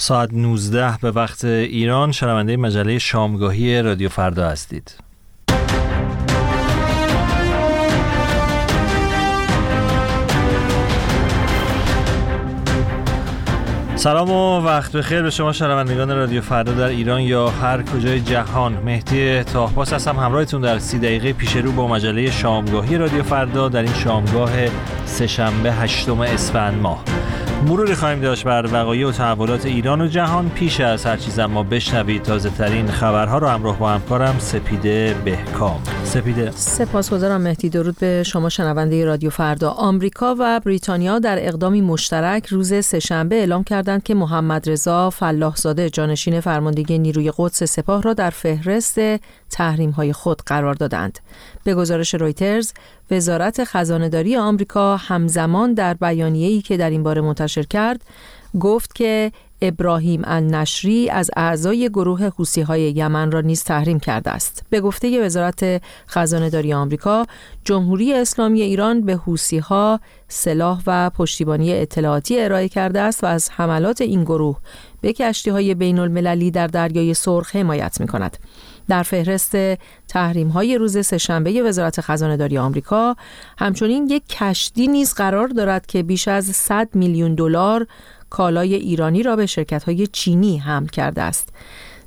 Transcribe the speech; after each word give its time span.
ساعت 0.00 0.32
19 0.32 0.98
به 1.02 1.10
وقت 1.10 1.44
ایران 1.44 2.12
شنونده 2.12 2.56
مجله 2.56 2.98
شامگاهی 2.98 3.82
رادیو 3.82 4.08
فردا 4.08 4.48
هستید. 4.48 4.94
سلام 13.96 14.30
و 14.30 14.60
وقت 14.60 14.96
بخیر 14.96 15.22
به 15.22 15.30
شما 15.30 15.52
شنوندگان 15.52 16.16
رادیو 16.16 16.42
فردا 16.42 16.72
در 16.72 16.88
ایران 16.88 17.20
یا 17.20 17.48
هر 17.48 17.82
کجای 17.82 18.20
جهان. 18.20 18.72
مهدی 18.72 19.42
تاهباس 19.42 19.92
هستم 19.92 20.16
همراهتون 20.16 20.60
در 20.60 20.78
سی 20.78 20.98
دقیقه 20.98 21.32
پیش 21.32 21.56
رو 21.56 21.72
با 21.72 21.88
مجله 21.88 22.30
شامگاهی 22.30 22.98
رادیو 22.98 23.22
فردا 23.22 23.68
در 23.68 23.82
این 23.82 23.94
شامگاه 23.94 24.50
سهشنبه 25.06 25.72
هشتم 25.72 26.20
اسفند 26.20 26.82
ماه. 26.82 27.04
مروری 27.66 27.94
خواهیم 27.94 28.20
داشت 28.20 28.44
بر 28.44 28.66
وقایع 28.72 29.08
و 29.08 29.12
تحولات 29.12 29.66
ایران 29.66 30.00
و 30.00 30.06
جهان 30.06 30.50
پیش 30.50 30.80
از 30.80 31.06
هر 31.06 31.16
چیز 31.16 31.38
اما 31.38 31.62
بشنوید 31.62 32.22
تازه 32.22 32.50
ترین 32.50 32.86
خبرها 32.86 33.38
رو 33.38 33.46
همراه 33.46 33.78
با 33.78 33.90
همکارم 33.90 34.38
سپیده 34.38 35.16
بهکام. 35.24 35.82
سپیده 36.04 36.50
سپاسگزارم 36.50 37.40
مهدی. 37.40 37.68
درود 37.68 37.98
به 37.98 38.22
شما 38.22 38.48
شنونده 38.48 39.04
رادیو 39.04 39.30
فردا. 39.30 39.70
آمریکا 39.70 40.36
و 40.38 40.60
بریتانیا 40.60 41.18
در 41.18 41.46
اقدامی 41.46 41.80
مشترک 41.80 42.46
روز 42.46 42.84
سهشنبه 42.84 43.36
اعلام 43.36 43.64
کردند 43.64 44.02
که 44.02 44.14
محمد 44.14 44.70
رضا 44.70 45.10
فلاحزاده 45.10 45.90
جانشین 45.90 46.40
فرماندهی 46.40 46.98
نیروی 46.98 47.32
قدس 47.38 47.62
سپاه 47.62 48.02
را 48.02 48.14
در 48.14 48.30
فهرست 48.30 49.00
تحریم 49.50 49.90
های 49.90 50.12
خود 50.12 50.42
قرار 50.46 50.74
دادند. 50.74 51.18
به 51.68 51.74
گزارش 51.74 52.14
رویترز 52.14 52.72
وزارت 53.10 53.64
خزانهداری 53.64 54.36
آمریکا 54.36 54.96
همزمان 54.96 55.74
در 55.74 55.94
بیانیه‌ای 55.94 56.62
که 56.62 56.76
در 56.76 56.90
این 56.90 57.02
باره 57.02 57.20
منتشر 57.20 57.62
کرد 57.62 58.04
گفت 58.60 58.94
که 58.94 59.32
ابراهیم 59.62 60.22
النشری 60.24 61.10
از 61.10 61.30
اعضای 61.36 61.88
گروه 61.88 62.24
حوسی 62.24 62.60
های 62.60 62.80
یمن 62.80 63.30
را 63.30 63.40
نیز 63.40 63.64
تحریم 63.64 64.00
کرده 64.00 64.30
است. 64.30 64.64
به 64.70 64.80
گفته 64.80 65.24
وزارت 65.24 65.82
خزانه 66.08 66.50
داری 66.50 66.72
آمریکا، 66.72 67.26
جمهوری 67.64 68.14
اسلامی 68.14 68.62
ایران 68.62 69.00
به 69.00 69.16
حوسی 69.16 69.58
ها 69.58 70.00
سلاح 70.28 70.82
و 70.86 71.10
پشتیبانی 71.10 71.74
اطلاعاتی 71.74 72.40
ارائه 72.40 72.68
کرده 72.68 73.00
است 73.00 73.24
و 73.24 73.26
از 73.26 73.50
حملات 73.50 74.00
این 74.00 74.24
گروه 74.24 74.58
به 75.00 75.12
کشتی 75.12 75.50
های 75.50 75.74
بین 75.74 75.98
المللی 75.98 76.50
در 76.50 76.66
دریای 76.66 77.14
سرخ 77.14 77.56
حمایت 77.56 78.00
می 78.00 78.06
کند. 78.06 78.36
در 78.88 79.02
فهرست 79.02 79.56
تحریم 80.08 80.48
های 80.48 80.78
روز 80.78 81.06
سهشنبه 81.06 81.62
وزارت 81.62 82.00
خزانه 82.00 82.36
داری 82.36 82.58
آمریکا 82.58 83.16
همچنین 83.58 84.06
یک 84.10 84.28
کشتی 84.28 84.88
نیز 84.88 85.14
قرار 85.14 85.48
دارد 85.48 85.86
که 85.86 86.02
بیش 86.02 86.28
از 86.28 86.44
100 86.44 86.88
میلیون 86.94 87.34
دلار 87.34 87.86
کالای 88.30 88.74
ایرانی 88.74 89.22
را 89.22 89.36
به 89.36 89.46
شرکت 89.46 89.84
های 89.84 90.06
چینی 90.06 90.58
حمل 90.58 90.86
کرده 90.86 91.22
است. 91.22 91.48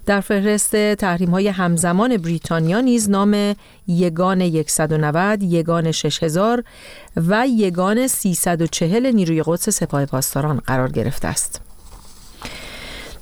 در 0.05 0.21
فهرست 0.21 0.75
تحریم 0.75 1.29
های 1.29 1.47
همزمان 1.47 2.17
بریتانیا 2.17 2.81
نیز 2.81 3.09
نام 3.09 3.55
یگان 3.87 4.63
190, 4.63 5.43
یگان 5.43 5.91
6000 5.91 6.63
و 7.15 7.47
یگان 7.47 8.07
340 8.07 9.11
نیروی 9.11 9.43
قدس 9.45 9.69
سپاه 9.69 10.05
پاسداران 10.05 10.57
قرار 10.57 10.91
گرفته 10.91 11.27
است. 11.27 11.70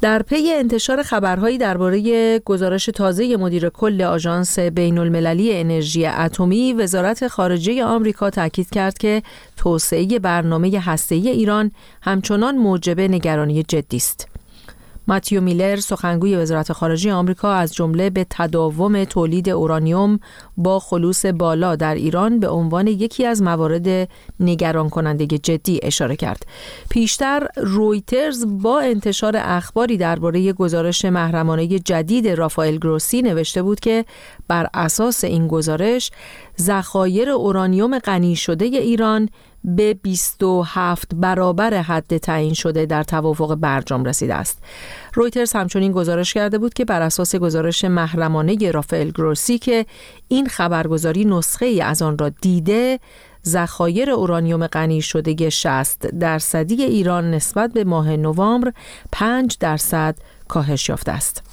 در 0.01 0.21
پی 0.21 0.53
انتشار 0.53 1.03
خبرهایی 1.03 1.57
درباره 1.57 2.39
گزارش 2.39 2.85
تازه 2.85 3.37
مدیر 3.37 3.69
کل 3.69 4.01
آژانس 4.01 4.59
بین 4.59 4.97
المللی 4.97 5.57
انرژی 5.57 6.05
اتمی 6.05 6.73
وزارت 6.73 7.27
خارجه 7.27 7.83
آمریکا 7.83 8.29
تاکید 8.29 8.69
کرد 8.69 8.97
که 8.97 9.23
توسعه 9.57 10.19
برنامه 10.19 10.79
هسته‌ای 10.79 11.29
ایران 11.29 11.71
همچنان 12.01 12.57
موجب 12.57 12.99
نگرانی 12.99 13.63
جدی 13.63 13.97
است. 13.97 14.27
ماتیو 15.09 15.41
میلر 15.41 15.75
سخنگوی 15.75 16.35
وزارت 16.35 16.73
خارجه 16.73 17.13
آمریکا 17.13 17.53
از 17.53 17.73
جمله 17.73 18.09
به 18.09 18.25
تداوم 18.29 19.03
تولید 19.03 19.49
اورانیوم 19.49 20.19
با 20.57 20.79
خلوص 20.79 21.25
بالا 21.25 21.75
در 21.75 21.95
ایران 21.95 22.39
به 22.39 22.49
عنوان 22.49 22.87
یکی 22.87 23.25
از 23.25 23.41
موارد 23.41 24.09
نگران 24.39 24.89
کننده 24.89 25.27
جدی 25.27 25.79
اشاره 25.83 26.15
کرد. 26.15 26.45
پیشتر 26.89 27.47
رویترز 27.57 28.45
با 28.47 28.79
انتشار 28.79 29.33
اخباری 29.37 29.97
درباره 29.97 30.53
گزارش 30.53 31.05
محرمانه 31.05 31.67
جدید 31.67 32.27
رافائل 32.27 32.77
گروسی 32.77 33.21
نوشته 33.21 33.61
بود 33.61 33.79
که 33.79 34.05
بر 34.47 34.67
اساس 34.73 35.23
این 35.23 35.47
گزارش 35.47 36.11
ذخایر 36.59 37.29
اورانیوم 37.29 37.99
غنی 37.99 38.35
شده 38.35 38.65
ایران 38.65 39.29
به 39.63 39.93
27 39.93 41.07
برابر 41.15 41.73
حد 41.73 42.17
تعیین 42.17 42.53
شده 42.53 42.85
در 42.85 43.03
توافق 43.03 43.55
برجام 43.55 44.03
رسیده 44.03 44.35
است. 44.35 44.63
رویترز 45.13 45.53
همچنین 45.53 45.91
گزارش 45.91 46.33
کرده 46.33 46.57
بود 46.57 46.73
که 46.73 46.85
بر 46.85 47.01
اساس 47.01 47.35
گزارش 47.35 47.85
محرمانه 47.85 48.71
رافائل 48.71 49.09
گروسی 49.09 49.57
که 49.57 49.85
این 50.27 50.47
خبرگزاری 50.47 51.25
نسخه 51.25 51.65
ای 51.65 51.81
از 51.81 52.01
آن 52.01 52.17
را 52.17 52.29
دیده 52.29 52.99
ذخایر 53.45 54.11
اورانیوم 54.11 54.67
غنی 54.67 55.01
شده 55.01 55.49
60 55.49 56.07
درصدی 56.07 56.83
ایران 56.83 57.31
نسبت 57.31 57.73
به 57.73 57.83
ماه 57.83 58.15
نوامبر 58.15 58.73
5 59.11 59.57
درصد 59.59 60.15
کاهش 60.47 60.89
یافته 60.89 61.11
است. 61.11 61.48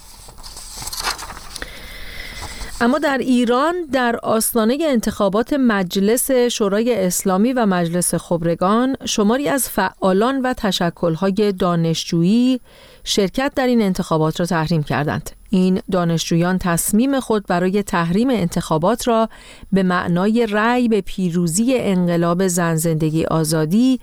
اما 2.80 2.98
در 2.98 3.18
ایران 3.18 3.74
در 3.92 4.16
آستانه 4.22 4.78
انتخابات 4.80 5.52
مجلس 5.52 6.30
شورای 6.30 7.04
اسلامی 7.06 7.52
و 7.52 7.66
مجلس 7.66 8.14
خبرگان 8.14 8.96
شماری 9.04 9.48
از 9.48 9.68
فعالان 9.68 10.42
و 10.42 10.54
تشکلهای 10.56 11.52
دانشجویی 11.52 12.60
شرکت 13.04 13.52
در 13.56 13.66
این 13.66 13.82
انتخابات 13.82 14.40
را 14.40 14.46
تحریم 14.46 14.82
کردند. 14.82 15.30
این 15.50 15.80
دانشجویان 15.92 16.58
تصمیم 16.58 17.20
خود 17.20 17.46
برای 17.46 17.82
تحریم 17.82 18.30
انتخابات 18.30 19.08
را 19.08 19.28
به 19.72 19.82
معنای 19.82 20.46
رأی 20.46 20.88
به 20.88 21.00
پیروزی 21.00 21.74
انقلاب 21.76 22.46
زن 22.48 22.76
زندگی 22.76 23.24
آزادی 23.24 24.00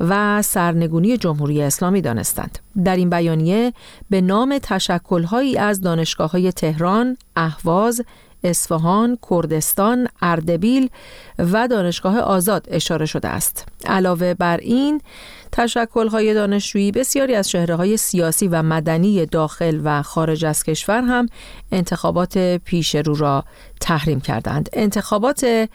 و 0.00 0.42
سرنگونی 0.42 1.16
جمهوری 1.16 1.62
اسلامی 1.62 2.00
دانستند. 2.00 2.58
در 2.84 2.96
این 2.96 3.10
بیانیه 3.10 3.72
به 4.10 4.20
نام 4.20 4.58
تشکلهایی 4.62 5.58
از 5.58 5.80
دانشگاه 5.80 6.30
های 6.30 6.52
تهران، 6.52 7.16
اهواز، 7.36 8.02
اصفهان، 8.46 9.18
کردستان، 9.30 10.08
اردبیل 10.22 10.90
و 11.38 11.68
دانشگاه 11.68 12.18
آزاد 12.18 12.66
اشاره 12.70 13.06
شده 13.06 13.28
است. 13.28 13.68
علاوه 13.86 14.34
بر 14.34 14.56
این 14.56 15.00
های 16.12 16.34
دانشجویی 16.34 16.92
بسیاری 16.92 17.34
از 17.34 17.50
شهره 17.50 17.74
های 17.74 17.96
سیاسی 17.96 18.48
و 18.48 18.62
مدنی 18.62 19.26
داخل 19.26 19.80
و 19.84 20.02
خارج 20.02 20.44
از 20.44 20.62
کشور 20.62 21.02
هم 21.02 21.28
انتخابات 21.72 22.38
پیش 22.38 22.94
رو 22.94 23.14
را 23.14 23.44
تحریم 23.80 24.20
کردند. 24.20 24.68
انتخابات 24.72 25.68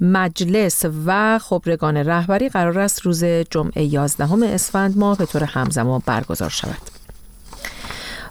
مجلس 0.00 0.84
و 1.06 1.38
خبرگان 1.38 1.96
رهبری 1.96 2.48
قرار 2.48 2.78
است 2.78 3.02
روز 3.02 3.24
جمعه 3.24 3.82
11 3.82 4.54
اسفند 4.54 4.98
ماه 4.98 5.18
به 5.18 5.26
طور 5.26 5.44
همزمان 5.44 6.02
برگزار 6.06 6.50
شود. 6.50 6.93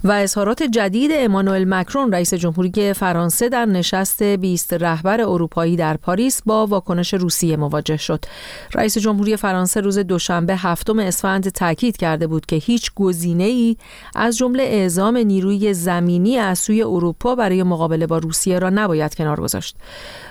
و 0.05 0.11
اظهارات 0.11 0.63
جدید 0.63 1.11
امانوئل 1.13 1.65
مکرون 1.67 2.13
رئیس 2.13 2.33
جمهوری 2.33 2.93
فرانسه 2.93 3.49
در 3.49 3.65
نشست 3.65 4.23
20 4.23 4.73
رهبر 4.73 5.21
اروپایی 5.21 5.75
در 5.75 5.97
پاریس 5.97 6.41
با 6.45 6.67
واکنش 6.67 7.13
روسیه 7.13 7.57
مواجه 7.57 7.97
شد. 7.97 8.25
رئیس 8.73 8.97
جمهوری 8.97 9.37
فرانسه 9.37 9.81
روز 9.81 9.99
دوشنبه 9.99 10.55
هفتم 10.55 10.99
اسفند 10.99 11.49
تاکید 11.49 11.97
کرده 11.97 12.27
بود 12.27 12.45
که 12.45 12.55
هیچ 12.55 12.91
گزینه 12.95 13.43
ای 13.43 13.77
از 14.15 14.37
جمله 14.37 14.63
اعزام 14.63 15.17
نیروی 15.17 15.73
زمینی 15.73 16.37
از 16.37 16.59
سوی 16.59 16.83
اروپا 16.83 17.35
برای 17.35 17.63
مقابله 17.63 18.07
با 18.07 18.17
روسیه 18.17 18.59
را 18.59 18.69
نباید 18.69 19.15
کنار 19.15 19.39
گذاشت. 19.39 19.75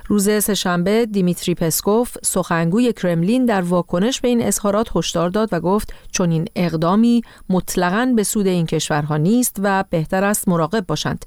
روز 0.06 0.30
سهشنبه 0.44 1.06
دیمیتری 1.06 1.54
پسکوف 1.54 2.16
سخنگوی 2.22 2.92
کرملین 2.92 3.44
در 3.44 3.60
واکنش 3.60 4.20
به 4.20 4.28
این 4.28 4.42
اظهارات 4.42 4.96
هشدار 4.96 5.30
داد 5.30 5.48
و 5.52 5.60
گفت 5.60 5.92
چون 6.10 6.30
این 6.30 6.44
اقدامی 6.56 7.22
مطلقاً 7.48 8.12
به 8.16 8.22
سود 8.22 8.46
این 8.46 8.66
کشورها 8.66 9.16
نیست 9.16 9.61
و 9.62 9.84
بهتر 9.90 10.24
است 10.24 10.48
مراقب 10.48 10.86
باشند. 10.86 11.26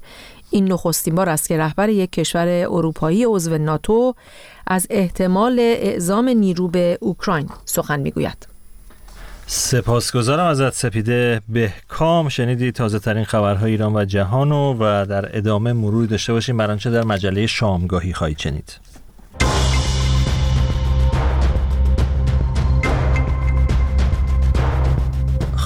این 0.50 0.72
نخستین 0.72 1.14
بار 1.14 1.28
است 1.28 1.48
که 1.48 1.58
رهبر 1.58 1.88
یک 1.88 2.12
کشور 2.12 2.48
اروپایی 2.48 3.24
عضو 3.24 3.58
ناتو 3.58 4.14
از 4.66 4.86
احتمال 4.90 5.58
اعزام 5.58 6.28
نیرو 6.28 6.68
به 6.68 6.98
اوکراین 7.00 7.48
سخن 7.64 8.00
می‌گوید. 8.00 8.46
سپاسگزارم 9.46 10.46
ازت 10.46 10.74
سپیده 10.74 11.40
به 11.48 11.72
کام 11.88 12.28
شنیدی 12.28 12.72
تازه 12.72 12.98
ترین 12.98 13.24
خبرهای 13.24 13.70
ایران 13.70 13.96
و 13.96 14.04
جهانو 14.04 14.74
و 14.74 15.06
در 15.06 15.36
ادامه 15.36 15.72
مرور 15.72 16.06
داشته 16.06 16.32
باشیم. 16.32 16.56
برانچه 16.56 16.90
در 16.90 17.04
مجله 17.04 17.46
شامگاهی 17.46 18.12
خواهید 18.12 18.38
شنید. 18.38 18.76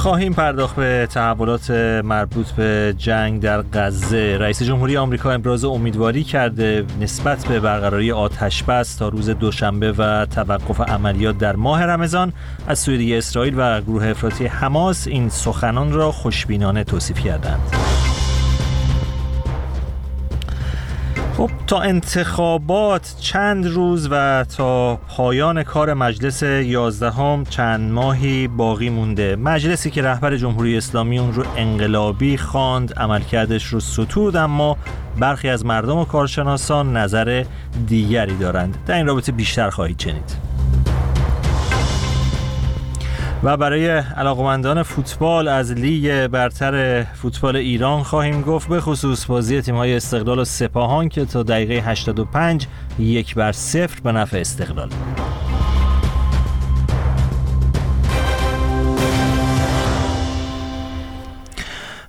خواهیم 0.00 0.32
پرداخت 0.32 0.76
به 0.76 1.08
تحولات 1.10 1.70
مربوط 2.04 2.50
به 2.50 2.94
جنگ 2.98 3.40
در 3.40 3.62
غزه. 3.62 4.38
رئیس 4.38 4.62
جمهوری 4.62 4.96
آمریکا 4.96 5.30
ابراز 5.30 5.64
امیدواری 5.64 6.24
کرده 6.24 6.84
نسبت 7.00 7.46
به 7.46 7.60
برقراری 7.60 8.12
آتش 8.12 8.62
بس 8.62 8.94
تا 8.94 9.08
روز 9.08 9.30
دوشنبه 9.30 9.92
و 9.92 10.26
توقف 10.26 10.80
عملیات 10.80 11.38
در 11.38 11.56
ماه 11.56 11.84
رمضان. 11.84 12.32
از 12.66 12.78
سوی 12.78 13.16
اسرائیل 13.16 13.54
و 13.56 13.80
گروه 13.80 14.06
افراطی 14.06 14.46
حماس 14.46 15.06
این 15.06 15.28
سخنان 15.28 15.92
را 15.92 16.12
خوشبینانه 16.12 16.84
توصیف 16.84 17.18
کردند. 17.18 17.79
خب 21.40 21.50
تا 21.66 21.80
انتخابات 21.80 23.14
چند 23.20 23.66
روز 23.66 24.08
و 24.10 24.44
تا 24.56 24.96
پایان 24.96 25.62
کار 25.62 25.94
مجلس 25.94 26.42
یازدهم 26.42 27.44
چند 27.44 27.92
ماهی 27.92 28.48
باقی 28.48 28.90
مونده. 28.90 29.36
مجلسی 29.36 29.90
که 29.90 30.02
رهبر 30.02 30.36
جمهوری 30.36 30.76
اسلامی 30.76 31.18
اون 31.18 31.34
رو 31.34 31.44
انقلابی 31.56 32.36
خواند 32.36 32.92
عملکردش 32.92 33.64
رو 33.66 33.80
ستود 33.80 34.36
اما 34.36 34.76
برخی 35.18 35.48
از 35.48 35.66
مردم 35.66 35.98
و 35.98 36.04
کارشناسان 36.04 36.96
نظر 36.96 37.44
دیگری 37.86 38.36
دارند. 38.36 38.78
در 38.86 38.94
این 38.94 39.06
رابطه 39.06 39.32
بیشتر 39.32 39.70
خواهید 39.70 40.00
شنید. 40.00 40.49
و 43.42 43.56
برای 43.56 43.88
علاقمندان 43.88 44.82
فوتبال 44.82 45.48
از 45.48 45.72
لیگ 45.72 46.26
برتر 46.26 47.02
فوتبال 47.02 47.56
ایران 47.56 48.02
خواهیم 48.02 48.42
گفت 48.42 48.68
به 48.68 48.80
خصوص 48.80 49.26
بازی 49.26 49.62
تیم‌های 49.62 49.96
استقلال 49.96 50.38
و 50.38 50.44
سپاهان 50.44 51.08
که 51.08 51.24
تا 51.24 51.42
دقیقه 51.42 51.74
85 51.90 52.66
یک 52.98 53.34
بر 53.34 53.52
صفر 53.52 54.00
به 54.00 54.12
نفع 54.12 54.38
استقلال. 54.38 54.90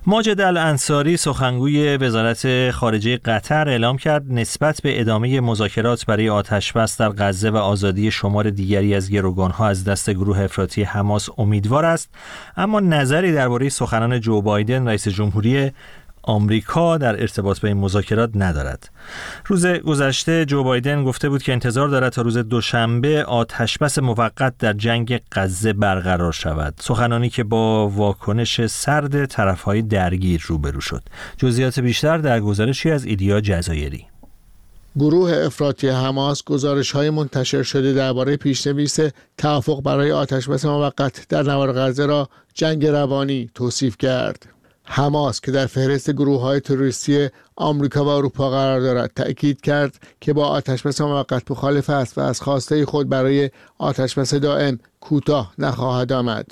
ماجد 0.06 0.40
الانصاری 0.40 1.16
سخنگوی 1.16 1.96
وزارت 1.96 2.70
خارجه 2.70 3.16
قطر 3.16 3.68
اعلام 3.68 3.96
کرد 3.96 4.24
نسبت 4.28 4.80
به 4.82 5.00
ادامه 5.00 5.40
مذاکرات 5.40 6.06
برای 6.06 6.28
آتشبس 6.28 6.96
در 6.96 7.08
غزه 7.08 7.50
و 7.50 7.56
آزادی 7.56 8.10
شمار 8.10 8.50
دیگری 8.50 8.94
از 8.94 9.10
گروگانها 9.10 9.68
از 9.68 9.84
دست 9.84 10.10
گروه 10.10 10.40
افراطی 10.40 10.82
حماس 10.82 11.28
امیدوار 11.38 11.84
است. 11.84 12.10
اما 12.56 12.80
نظری 12.80 13.32
درباره 13.32 13.68
سخنان 13.68 14.20
جو 14.20 14.42
بایدن 14.42 14.88
رئیس 14.88 15.08
جمهوری 15.08 15.70
آمریکا 16.22 16.98
در 16.98 17.20
ارتباط 17.20 17.58
به 17.58 17.68
این 17.68 17.76
مذاکرات 17.76 18.30
ندارد. 18.34 18.90
روز 19.46 19.66
گذشته 19.66 20.44
جو 20.44 20.64
بایدن 20.64 21.04
گفته 21.04 21.28
بود 21.28 21.42
که 21.42 21.52
انتظار 21.52 21.88
دارد 21.88 22.12
تا 22.12 22.22
روز 22.22 22.38
دوشنبه 22.38 23.24
آتشبس 23.24 23.98
موقت 23.98 24.58
در 24.58 24.72
جنگ 24.72 25.20
غزه 25.32 25.72
برقرار 25.72 26.32
شود. 26.32 26.74
سخنانی 26.80 27.30
که 27.30 27.44
با 27.44 27.88
واکنش 27.88 28.66
سرد 28.66 29.26
طرفهای 29.26 29.82
درگیر 29.82 30.44
روبرو 30.46 30.80
شد. 30.80 31.02
جزئیات 31.36 31.80
بیشتر 31.80 32.18
در 32.18 32.40
گزارشی 32.40 32.90
از 32.90 33.04
ایدیا 33.04 33.40
جزایری. 33.40 34.06
گروه 34.96 35.32
افراطی 35.32 35.88
حماس 35.88 36.44
گزارش 36.44 36.90
های 36.90 37.10
منتشر 37.10 37.62
شده 37.62 37.92
درباره 37.92 38.36
پیشنویس 38.36 38.98
توافق 39.38 39.82
برای 39.82 40.12
آتشبس 40.12 40.64
موقت 40.64 41.28
در 41.28 41.42
نوار 41.42 41.72
غزه 41.72 42.06
را 42.06 42.28
جنگ 42.54 42.86
روانی 42.86 43.50
توصیف 43.54 43.96
کرد. 43.98 44.46
حماس 44.94 45.40
که 45.40 45.52
در 45.52 45.66
فهرست 45.66 46.10
گروه 46.10 46.40
های 46.40 46.60
تروریستی 46.60 47.28
آمریکا 47.56 48.04
و 48.04 48.08
اروپا 48.08 48.50
قرار 48.50 48.80
دارد 48.80 49.10
تأکید 49.16 49.60
کرد 49.60 49.94
که 50.20 50.32
با 50.32 50.46
آتشبس 50.46 51.00
موقت 51.00 51.50
مخالف 51.50 51.90
است 51.90 52.18
و 52.18 52.20
از 52.20 52.40
خواسته 52.40 52.86
خود 52.86 53.08
برای 53.08 53.50
آتشبس 53.78 54.34
دائم 54.34 54.78
کوتاه 55.00 55.54
نخواهد 55.58 56.12
آمد. 56.12 56.46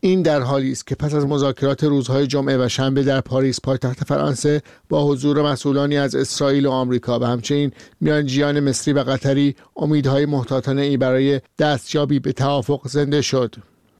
این 0.00 0.22
در 0.22 0.40
حالی 0.40 0.72
است 0.72 0.86
که 0.86 0.94
پس 0.94 1.14
از 1.14 1.26
مذاکرات 1.26 1.84
روزهای 1.84 2.26
جمعه 2.26 2.64
و 2.64 2.68
شنبه 2.68 3.02
در 3.02 3.20
پاریس 3.20 3.60
پایتخت 3.60 4.04
فرانسه 4.04 4.62
با 4.88 5.04
حضور 5.04 5.42
مسئولانی 5.42 5.98
از 5.98 6.14
اسرائیل 6.14 6.66
و 6.66 6.70
آمریکا 6.70 7.18
و 7.18 7.24
همچنین 7.24 7.72
میانجیان 8.00 8.60
مصری 8.60 8.94
و 8.94 8.98
قطری 8.98 9.56
امیدهای 9.76 10.26
محتاطانه 10.26 10.82
ای 10.82 10.96
برای 10.96 11.40
دستیابی 11.58 12.18
به 12.18 12.32
توافق 12.32 12.80
زنده 12.88 13.22
شد. 13.22 13.54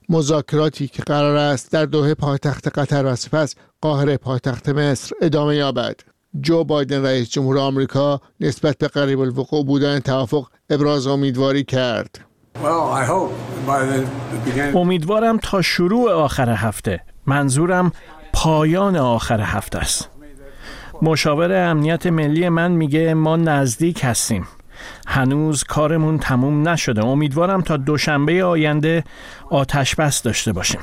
مذاکراتی 0.09 0.87
که 0.87 1.03
قرار 1.03 1.35
است 1.35 1.71
در 1.71 1.85
دوحه 1.85 2.13
پایتخت 2.13 2.79
قطر 2.79 3.05
و 3.05 3.15
سپس 3.15 3.55
قاهره 3.81 4.17
پایتخت 4.17 4.69
مصر 4.69 5.15
ادامه 5.21 5.55
یابد. 5.55 5.95
جو 6.41 6.63
بایدن 6.63 7.05
رئیس 7.05 7.29
جمهور 7.29 7.57
آمریکا 7.57 8.21
نسبت 8.39 8.77
به 8.77 8.87
قریب 8.87 9.19
الوقوع 9.19 9.65
بودن 9.65 9.99
توافق 9.99 10.47
ابراز 10.69 11.07
امیدواری 11.07 11.63
کرد. 11.63 12.19
امیدوارم 14.75 15.37
تا 15.37 15.61
شروع 15.61 16.11
آخر 16.11 16.49
هفته. 16.49 17.01
منظورم 17.25 17.91
پایان 18.33 18.95
آخر 18.95 19.41
هفته 19.41 19.79
است. 19.79 20.09
مشاور 21.01 21.69
امنیت 21.69 22.07
ملی 22.07 22.49
من 22.49 22.71
میگه 22.71 23.13
ما 23.13 23.35
نزدیک 23.35 23.99
هستیم. 24.03 24.47
هنوز 25.07 25.63
کارمون 25.63 26.19
تموم 26.19 26.69
نشده 26.69 27.05
امیدوارم 27.05 27.61
تا 27.61 27.77
دوشنبه 27.77 28.43
آینده 28.43 29.03
آتش 29.49 29.95
بس 29.95 30.21
داشته 30.21 30.51
باشیم 30.51 30.79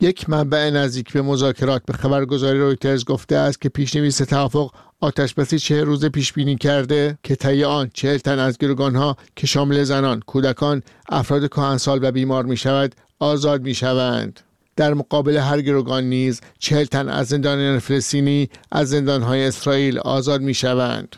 یک 0.00 0.30
منبع 0.30 0.70
نزدیک 0.70 1.12
به 1.12 1.22
مذاکرات 1.22 1.82
به 1.86 1.92
خبرگزاری 1.92 2.58
رویترز 2.58 3.04
گفته 3.04 3.36
است 3.36 3.60
که 3.60 3.68
پیشنویس 3.68 4.16
توافق 4.16 4.70
آتش 5.00 5.34
بسی 5.34 5.58
چه 5.58 5.84
روز 5.84 6.04
پیش 6.04 6.32
بینی 6.32 6.56
کرده 6.56 7.18
که 7.22 7.36
طی 7.36 7.64
آن 7.64 7.90
چهل 7.94 8.18
تن 8.18 8.38
از 8.38 8.58
ها 8.78 9.16
که 9.36 9.46
شامل 9.46 9.82
زنان، 9.82 10.20
کودکان، 10.20 10.82
افراد 11.08 11.48
کهنسال 11.48 11.98
و 12.02 12.12
بیمار 12.12 12.44
می 12.44 12.56
شود 12.56 12.94
آزاد 13.18 13.62
می 13.62 13.74
شوند. 13.74 14.40
در 14.76 14.94
مقابل 14.94 15.36
هر 15.36 15.60
گروگان 15.60 16.04
نیز 16.04 16.40
چهل 16.58 16.84
تن 16.84 17.08
از 17.08 17.26
زندانیان 17.26 17.78
فلسطینی 17.78 18.50
از 18.72 18.88
زندانهای 18.88 19.46
اسرائیل 19.46 19.98
آزاد 19.98 20.40
می 20.40 20.54
شوند. 20.54 21.16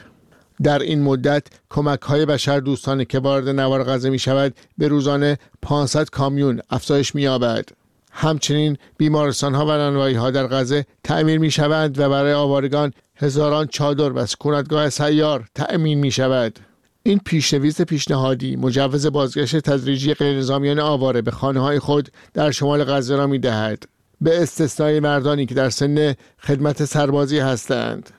در 0.62 0.78
این 0.78 1.02
مدت 1.02 1.46
کمک 1.70 2.00
های 2.00 2.26
بشر 2.26 2.60
دوستانه 2.60 3.04
که 3.04 3.18
وارد 3.18 3.48
نوار 3.48 3.84
غزه 3.84 4.10
می 4.10 4.18
شود 4.18 4.54
به 4.78 4.88
روزانه 4.88 5.38
500 5.62 6.10
کامیون 6.10 6.60
افزایش 6.70 7.14
می 7.14 7.22
یابد. 7.22 7.68
همچنین 8.12 8.76
بیمارستان 8.96 9.54
ها 9.54 9.66
و 9.66 9.70
نانوایی 9.70 10.14
ها 10.14 10.30
در 10.30 10.46
غزه 10.46 10.86
تعمیر 11.04 11.38
می 11.38 11.50
شوند 11.50 11.98
و 11.98 12.08
برای 12.08 12.32
آوارگان 12.32 12.92
هزاران 13.16 13.66
چادر 13.66 14.12
و 14.12 14.26
سکونتگاه 14.26 14.90
سیار 14.90 15.44
تأمین 15.54 15.98
می 15.98 16.10
شود. 16.10 16.58
این 17.02 17.20
پیشنویس 17.24 17.80
پیشنهادی 17.80 18.56
مجوز 18.56 19.06
بازگشت 19.06 19.56
تدریجی 19.56 20.14
غیرنظامیان 20.14 20.78
آواره 20.78 21.22
به 21.22 21.30
خانه 21.30 21.60
های 21.60 21.78
خود 21.78 22.08
در 22.34 22.50
شمال 22.50 22.84
غزه 22.84 23.16
را 23.16 23.26
می 23.26 23.38
دهد. 23.38 23.84
به 24.20 24.42
استثنای 24.42 25.00
مردانی 25.00 25.46
که 25.46 25.54
در 25.54 25.70
سن 25.70 26.14
خدمت 26.38 26.84
سربازی 26.84 27.38
هستند. 27.38 28.10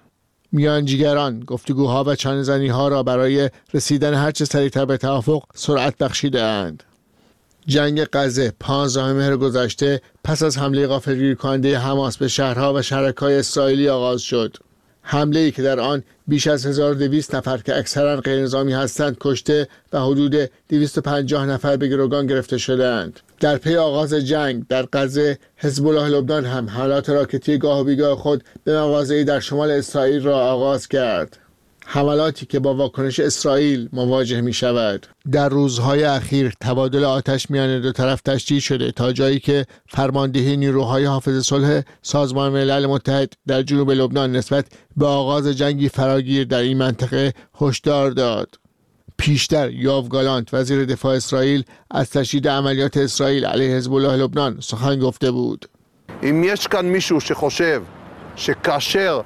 میانجیگران 0.52 1.40
گفتگوها 1.40 2.04
و 2.04 2.16
چانزنی 2.16 2.68
ها 2.68 2.88
را 2.88 3.04
برای 3.04 3.50
رسیدن 3.74 4.14
هرچه 4.14 4.46
سریعتر 4.46 4.86
به 4.86 4.98
توافق 4.98 5.44
سرعت 5.56 5.98
بخشیده 5.98 6.42
اند. 6.42 6.84
جنگ 7.68 8.06
غزه 8.14 8.54
15 8.60 9.14
مهر 9.14 9.38
گذشته 9.38 10.02
پس 10.24 10.44
از 10.44 10.58
حمله 10.58 10.88
غافلگیر 10.88 11.36
کننده 11.36 11.80
حماس 11.80 12.18
به 12.18 12.28
شهرها 12.28 12.74
و 12.74 12.82
شرکای 12.82 13.36
اسرائیلی 13.36 13.90
آغاز 13.90 14.22
شد. 14.22 14.58
حمله 15.02 15.40
ای 15.40 15.52
که 15.52 15.62
در 15.62 15.80
آن 15.80 16.04
بیش 16.28 16.48
از 16.48 16.66
1200 16.66 17.36
نفر 17.36 17.58
که 17.58 17.78
اکثرا 17.78 18.22
غیرنظامی 18.22 18.74
هستند 18.74 19.18
کشته 19.20 19.68
و 19.94 20.00
حدود 20.00 20.50
250 20.70 21.46
نفر 21.46 21.78
به 21.78 21.88
گروگان 21.88 22.28
گرفته 22.28 22.58
شدهاند. 22.58 23.20
در 23.40 23.58
پی 23.58 23.76
آغاز 23.76 24.14
جنگ 24.14 24.68
در 24.68 24.88
غزه 24.94 25.38
حزب 25.56 25.88
الله 25.88 26.10
لبنان 26.10 26.46
هم 26.46 26.70
حملات 26.70 27.10
راکتی 27.10 27.58
گاه 27.58 27.82
و 27.82 27.84
بیگاه 27.84 28.16
خود 28.16 28.44
به 28.64 28.80
مواضعی 28.80 29.24
در 29.24 29.40
شمال 29.40 29.72
اسرائیل 29.72 30.24
را 30.24 30.40
آغاز 30.40 30.88
کرد. 30.88 31.38
حملاتی 31.86 32.46
که 32.46 32.60
با 32.60 32.74
واکنش 32.74 33.20
اسرائیل 33.20 33.90
مواجه 33.94 34.42
می 34.42 34.54
شود 34.54 35.08
در 35.32 35.50
روزهای 35.50 36.04
اخیر 36.04 36.54
تبادل 36.62 37.04
آتش 37.04 37.50
میان 37.50 37.82
دو 37.82 37.92
طرف 37.92 38.22
تشدید 38.22 38.60
شده 38.60 38.92
تا 38.92 39.14
جایی 39.14 39.40
که 39.40 39.66
فرماندهی 39.90 40.58
نیروهای 40.58 41.06
حافظ 41.06 41.46
صلح 41.46 41.82
سازمان 42.02 42.52
ملل 42.52 42.86
متحد 42.86 43.34
در 43.48 43.64
جنوب 43.64 43.92
لبنان 43.92 44.36
نسبت 44.36 44.66
به 44.98 45.06
آغاز 45.06 45.48
جنگی 45.48 45.90
فراگیر 45.90 46.44
در 46.44 46.60
این 46.60 46.78
منطقه 46.78 47.34
هشدار 47.62 48.12
داد. 48.12 48.56
پیشتر 49.18 49.72
یاو 49.72 50.08
گالانت 50.08 50.54
وزیر 50.54 50.86
دفاع 50.86 51.16
اسرائیل 51.16 51.64
از 51.92 52.10
تشدید 52.10 52.48
عملیات 52.48 52.98
اسرائیل 52.98 53.46
علیه 53.46 53.76
حزب 53.76 53.94
الله 53.94 54.16
لبنان 54.16 54.58
سخن 54.60 55.00
گفته 55.00 55.32
بود. 55.32 55.66
این 56.22 56.36
میشکن 56.36 56.86
میشو 56.86 57.20
شخوشو 57.20 57.82
شکاشر 58.36 59.24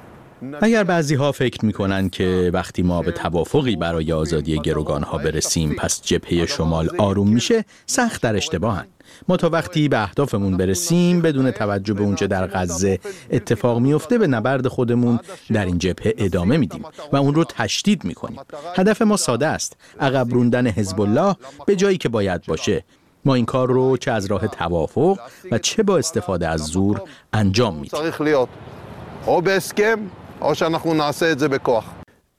اگر 0.62 0.84
بعضی 0.84 1.14
ها 1.14 1.32
فکر 1.32 1.64
می 1.64 1.72
کنند 1.72 2.10
که 2.10 2.50
وقتی 2.54 2.82
ما 2.82 3.02
به 3.02 3.12
توافقی 3.12 3.76
برای 3.76 4.12
آزادی 4.12 4.58
گروگان 4.58 5.02
ها 5.02 5.18
برسیم 5.18 5.74
پس 5.74 6.02
جبهه 6.02 6.46
شمال 6.46 6.90
آروم 6.98 7.28
میشه 7.28 7.64
سخت 7.86 8.22
در 8.22 8.36
اشتباهند 8.36 8.88
ما 9.28 9.36
تا 9.36 9.50
وقتی 9.50 9.88
به 9.88 10.02
اهدافمون 10.02 10.56
برسیم 10.56 11.22
بدون 11.22 11.50
توجه 11.50 11.94
به 11.94 12.02
اونچه 12.02 12.26
در 12.26 12.46
غزه 12.46 12.98
اتفاق 13.30 13.78
میفته 13.78 14.18
به 14.18 14.26
نبرد 14.26 14.68
خودمون 14.68 15.20
در 15.52 15.64
این 15.66 15.78
جبهه 15.78 16.14
ادامه 16.18 16.56
میدیم 16.56 16.82
و 17.12 17.16
اون 17.16 17.34
رو 17.34 17.44
تشدید 17.44 18.04
می‌کنیم. 18.04 18.38
هدف 18.76 19.02
ما 19.02 19.16
ساده 19.16 19.46
است. 19.46 19.76
عقب 20.00 20.34
روندن 20.34 20.66
حزب 20.66 21.00
الله 21.00 21.36
به 21.66 21.76
جایی 21.76 21.98
که 21.98 22.08
باید 22.08 22.46
باشه. 22.46 22.84
ما 23.24 23.34
این 23.34 23.44
کار 23.44 23.68
رو 23.68 23.96
چه 23.96 24.10
از 24.10 24.26
راه 24.26 24.46
توافق 24.46 25.18
و 25.50 25.58
چه 25.58 25.82
با 25.82 25.98
استفاده 25.98 26.48
از 26.48 26.60
زور 26.60 27.02
انجام 27.32 27.74
میدیم. 27.74 28.00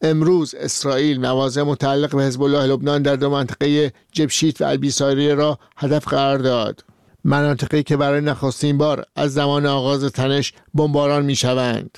امروز 0.01 0.56
اسرائیل 0.56 1.22
مواضع 1.22 1.63
متعلق 1.63 2.16
به 2.16 2.24
حزب 2.24 2.42
الله 2.42 2.66
لبنان 2.66 3.01
در 3.01 3.16
دو 3.16 3.30
منطقه 3.30 3.94
جبشیت 4.12 4.62
و 4.62 4.66
البیساری 4.66 5.36
را 5.36 5.60
هدف 5.77 6.08
قرار 6.08 6.38
داد 6.38 6.84
مناطقی 7.24 7.84
که 7.84 7.98
برای 7.98 8.22
نخستین 8.22 8.77
بار 8.77 9.06
از 9.16 9.34
زمان 9.34 9.66
آغاز 9.66 10.04
تنش 10.04 10.54
بمباران 10.74 11.25
می 11.25 11.36
شوند. 11.36 11.98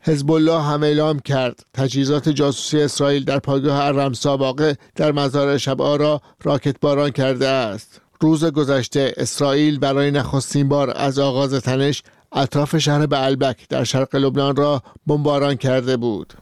حزب 0.00 0.30
الله 0.30 0.62
هم 0.62 0.82
اعلام 0.82 1.18
کرد 1.18 1.60
تجهیزات 1.74 2.28
جاسوسی 2.28 2.80
اسرائیل 2.80 3.24
در 3.24 3.38
پایگاه 3.38 3.84
الرمسا 3.84 4.36
واقع 4.36 4.74
در 4.94 5.12
مزار 5.12 5.58
شبعا 5.58 5.96
را 5.96 6.20
راکت 6.42 6.80
باران 6.80 7.10
کرده 7.10 7.48
است. 7.48 8.00
روز 8.20 8.44
گذشته 8.44 9.14
اسرائیل 9.16 9.78
برای 9.78 10.10
نخستین 10.10 10.68
بار 10.68 10.92
از 10.96 11.18
آغاز 11.18 11.54
تنش 11.54 12.02
اطراف 12.32 12.78
شهر 12.78 13.06
بعلبک 13.06 13.68
در 13.68 13.84
شرق 13.84 14.16
لبنان 14.16 14.56
را 14.56 14.82
بمباران 15.06 15.54
کرده 15.54 15.96
بود. 15.96 16.32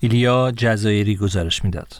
ایلیا 0.00 0.52
جزایری 0.56 1.16
گزارش 1.16 1.64
می‌داد. 1.64 1.92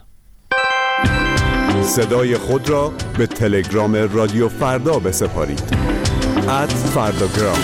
صدای 1.83 2.37
خود 2.37 2.69
را 2.69 2.93
به 3.19 3.27
تلگرام 3.27 3.95
رادیو 3.95 4.49
فردا 4.49 4.99
بسپارید. 4.99 5.63
اد 6.49 6.69
فرداگرام 6.69 7.59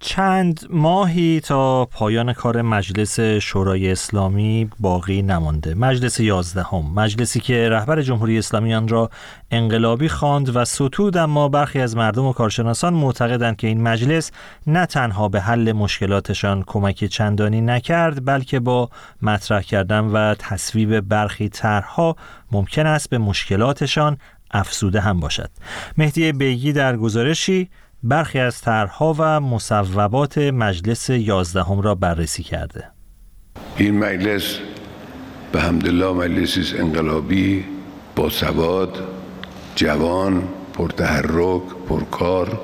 چند 0.00 0.66
ماهی 0.70 1.40
تا 1.40 1.84
پایان 1.84 2.32
کار 2.32 2.62
مجلس 2.62 3.20
شورای 3.20 3.92
اسلامی 3.92 4.70
باقی 4.80 5.22
نمانده. 5.22 5.74
مجلس 5.74 6.20
یازدهم. 6.20 6.94
مجلسی 6.94 7.40
که 7.40 7.68
رهبر 7.68 8.02
جمهوری 8.02 8.38
اسلامی 8.38 8.74
آن 8.74 8.88
را 8.88 9.10
انقلابی 9.50 10.08
خواند 10.08 10.56
و 10.56 10.64
ستود 10.64 11.16
اما 11.16 11.48
برخی 11.48 11.80
از 11.80 11.96
مردم 11.96 12.24
و 12.24 12.32
کارشناسان 12.32 12.94
معتقدند 12.94 13.56
که 13.56 13.66
این 13.66 13.82
مجلس 13.82 14.30
نه 14.66 14.86
تنها 14.86 15.28
به 15.28 15.40
حل 15.40 15.72
مشکلاتشان 15.72 16.64
کمک 16.66 17.04
چندانی 17.04 17.60
نکرد 17.60 18.24
بلکه 18.24 18.60
با 18.60 18.90
مطرح 19.22 19.62
کردن 19.62 20.04
و 20.04 20.34
تصویب 20.34 21.00
برخی 21.00 21.48
طرحها 21.48 22.16
ممکن 22.52 22.86
است 22.86 23.10
به 23.10 23.18
مشکلاتشان 23.18 24.18
افسوده 24.50 25.00
هم 25.00 25.20
باشد. 25.20 25.50
مهدی 25.98 26.32
بیگی 26.32 26.72
در 26.72 26.96
گزارشی 26.96 27.70
برخی 28.02 28.38
از 28.38 28.60
طرحها 28.60 29.14
و 29.18 29.40
مصوبات 29.40 30.38
مجلس 30.38 31.10
یازدهم 31.10 31.80
را 31.80 31.94
بررسی 31.94 32.42
کرده. 32.42 32.84
این 33.76 33.98
مجلس 33.98 34.58
به 35.52 35.60
همدلله 35.60 36.12
مجلسی 36.12 36.78
انقلابی 36.78 37.64
با 38.16 38.28
سواد 38.28 38.98
جوان 39.74 40.42
پرتحرک 40.72 41.62
پرکار. 41.88 42.60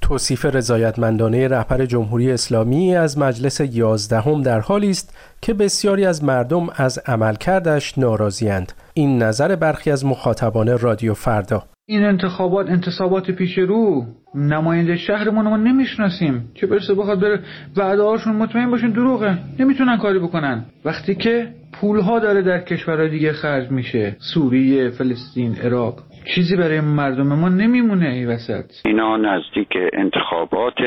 توصیف 0.00 0.44
رضایتمندانه 0.44 1.48
رهبر 1.48 1.86
جمهوری 1.86 2.32
اسلامی 2.32 2.96
از 2.96 3.18
مجلس 3.18 3.60
یازدهم 3.60 4.42
در 4.42 4.60
حالی 4.60 4.90
است 4.90 5.14
که 5.42 5.54
بسیاری 5.54 6.06
از 6.06 6.24
مردم 6.24 6.68
از 6.76 6.98
عملکردش 6.98 7.98
ناراضیاند. 7.98 8.72
این 8.94 9.22
نظر 9.22 9.56
برخی 9.56 9.90
از 9.90 10.04
مخاطبان 10.04 10.78
رادیو 10.78 11.14
فردا. 11.14 11.64
این 11.86 12.04
انتخابات 12.04 12.70
انتصابات 12.70 13.30
پیش 13.30 13.58
رو 13.58 14.04
نماینده 14.34 14.96
شهرمون 14.96 15.48
ما 15.48 15.56
نمی‌شناسیم. 15.56 16.50
چه 16.54 16.66
برسه 16.66 16.94
بخواد 16.94 17.20
بره 17.20 17.40
وعده 17.76 18.02
هاشون 18.02 18.36
مطمئن 18.36 18.70
باشین 18.70 18.90
دروغه. 18.90 19.38
نمی‌تونن 19.58 19.96
کاری 19.96 20.18
بکنن. 20.18 20.64
وقتی 20.84 21.14
که 21.14 21.48
پولها 21.80 22.18
داره 22.18 22.42
در 22.42 22.60
کشورهای 22.60 23.08
دیگه 23.08 23.32
خرج 23.32 23.70
میشه 23.70 24.16
سوریه 24.34 24.90
فلسطین 24.90 25.54
عراق 25.54 25.94
چیزی 26.34 26.56
برای 26.56 26.80
مردم 26.80 27.26
ما 27.26 27.48
نمیمونه 27.48 28.08
ای 28.08 28.26
وسط. 28.26 28.64
اینا 28.84 29.16
نزدیک 29.16 29.68
انتخابات 29.92 30.78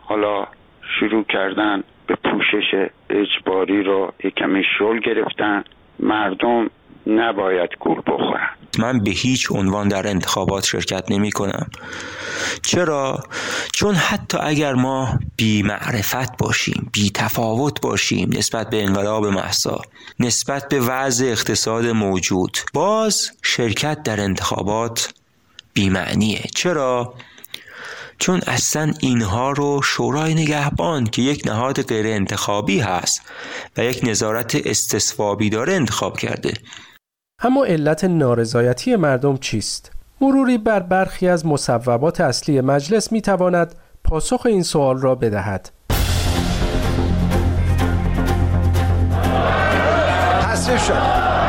حالا 0.00 0.46
شروع 1.00 1.24
کردن 1.24 1.82
به 2.06 2.16
پوشش 2.24 2.88
اجباری 3.10 3.82
رو 3.82 4.12
یکمی 4.24 4.62
شل 4.78 5.00
گرفتن. 5.00 5.64
مردم 6.00 6.70
نباید 7.06 7.70
گول 7.80 8.00
بخورن 8.06 8.48
من 8.78 9.00
به 9.00 9.10
هیچ 9.10 9.52
عنوان 9.52 9.88
در 9.88 10.08
انتخابات 10.08 10.64
شرکت 10.64 11.04
نمی 11.10 11.30
کنم 11.30 11.66
چرا؟ 12.62 13.24
چون 13.72 13.94
حتی 13.94 14.38
اگر 14.40 14.74
ما 14.74 15.18
بی 15.36 15.62
معرفت 15.62 16.36
باشیم 16.36 16.90
بی 16.92 17.10
تفاوت 17.10 17.80
باشیم 17.80 18.30
نسبت 18.32 18.70
به 18.70 18.84
انقلاب 18.84 19.26
محسا 19.26 19.80
نسبت 20.20 20.68
به 20.68 20.80
وضع 20.80 21.26
اقتصاد 21.26 21.86
موجود 21.86 22.58
باز 22.74 23.30
شرکت 23.42 24.02
در 24.02 24.20
انتخابات 24.20 25.14
بیمعنیه 25.74 26.42
چرا؟ 26.54 27.14
چون 28.18 28.40
اصلا 28.46 28.92
اینها 29.00 29.50
رو 29.50 29.82
شورای 29.82 30.34
نگهبان 30.34 31.06
که 31.06 31.22
یک 31.22 31.42
نهاد 31.46 31.82
غیر 31.82 32.06
انتخابی 32.06 32.80
هست 32.80 33.22
و 33.76 33.84
یک 33.84 34.00
نظارت 34.02 34.54
استصوابی 34.66 35.50
داره 35.50 35.72
انتخاب 35.72 36.18
کرده 36.18 36.52
اما 37.42 37.64
علت 37.64 38.04
نارضایتی 38.04 38.96
مردم 38.96 39.36
چیست؟ 39.36 39.92
مروری 40.20 40.58
بر 40.58 40.80
برخی 40.80 41.28
از 41.28 41.46
مصوبات 41.46 42.20
اصلی 42.20 42.60
مجلس 42.60 43.12
می 43.12 43.20
تواند 43.20 43.74
پاسخ 44.04 44.46
این 44.46 44.62
سوال 44.62 45.00
را 45.00 45.14
بدهد. 45.14 45.70
شد. 50.78 51.39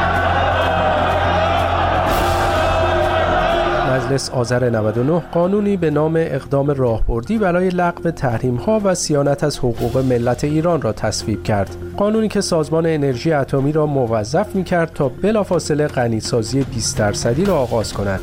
مجلس 4.05 4.29
آذر 4.29 4.69
99 4.69 5.21
قانونی 5.31 5.77
به 5.77 5.89
نام 5.89 6.13
اقدام 6.17 6.69
راهبردی 6.71 7.37
برای 7.37 7.69
لغو 7.69 8.11
تحریم 8.11 8.55
ها 8.55 8.81
و 8.83 8.95
سیانت 8.95 9.43
از 9.43 9.59
حقوق 9.59 9.97
ملت 9.97 10.43
ایران 10.43 10.81
را 10.81 10.93
تصویب 10.93 11.43
کرد. 11.43 11.75
قانونی 11.97 12.27
که 12.27 12.41
سازمان 12.41 12.85
انرژی 12.85 13.33
اتمی 13.33 13.71
را 13.71 13.85
موظف 13.85 14.55
می 14.55 14.63
کرد 14.63 14.91
تا 14.93 15.09
بلافاصله 15.09 15.87
غنیسازی 15.87 16.63
20 16.63 16.97
درصدی 16.97 17.45
را 17.45 17.57
آغاز 17.57 17.93
کند. 17.93 18.19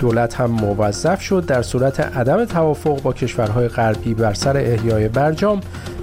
دولت 0.00 0.34
هم 0.34 0.50
موظف 0.50 1.20
شد 1.20 1.46
در 1.46 1.62
صورت 1.62 2.00
عدم 2.00 2.44
توافق 2.44 3.02
با 3.02 3.12
کشورهای 3.12 3.68
غربی 3.68 4.14
بر 4.14 4.34
سر 4.34 4.56
احیای 4.56 5.08
برجام 5.08 5.60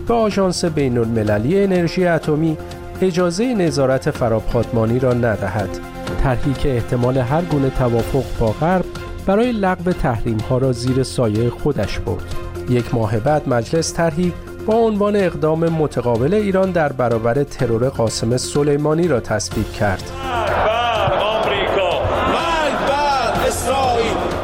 به 0.08 0.14
آژانس 0.14 0.66
بین 0.66 0.98
المللی 0.98 1.64
انرژی 1.64 2.08
اتمی 2.08 2.58
اجازه 3.02 3.54
نظارت 3.54 4.12
فراپادمانی 4.12 5.00
را 5.00 5.14
ندهد. 5.14 5.70
طرحی 6.24 6.54
که 6.54 6.76
احتمال 6.76 7.18
هر 7.18 7.42
گونه 7.42 7.70
توافق 7.70 8.24
با 8.40 8.52
غرب 8.52 8.86
برای 9.30 9.52
لغو 9.52 9.92
تحریم 9.92 10.38
ها 10.38 10.58
را 10.58 10.72
زیر 10.72 11.04
سایه 11.04 11.50
خودش 11.50 12.00
برد. 12.00 12.36
یک 12.70 12.96
ماه 12.96 13.20
بعد 13.20 13.50
مجلس 13.50 13.94
طرحی 13.94 14.34
با 14.66 14.74
عنوان 14.74 15.16
اقدام 15.16 15.70
متقابل 15.70 16.34
ایران 16.34 16.72
در 16.72 16.92
برابر 16.92 17.44
ترور 17.44 17.90
قاسم 17.90 18.38
سلیمانی 18.38 19.08
را 19.08 19.20
تصویب 19.20 19.72
کرد. 19.72 20.12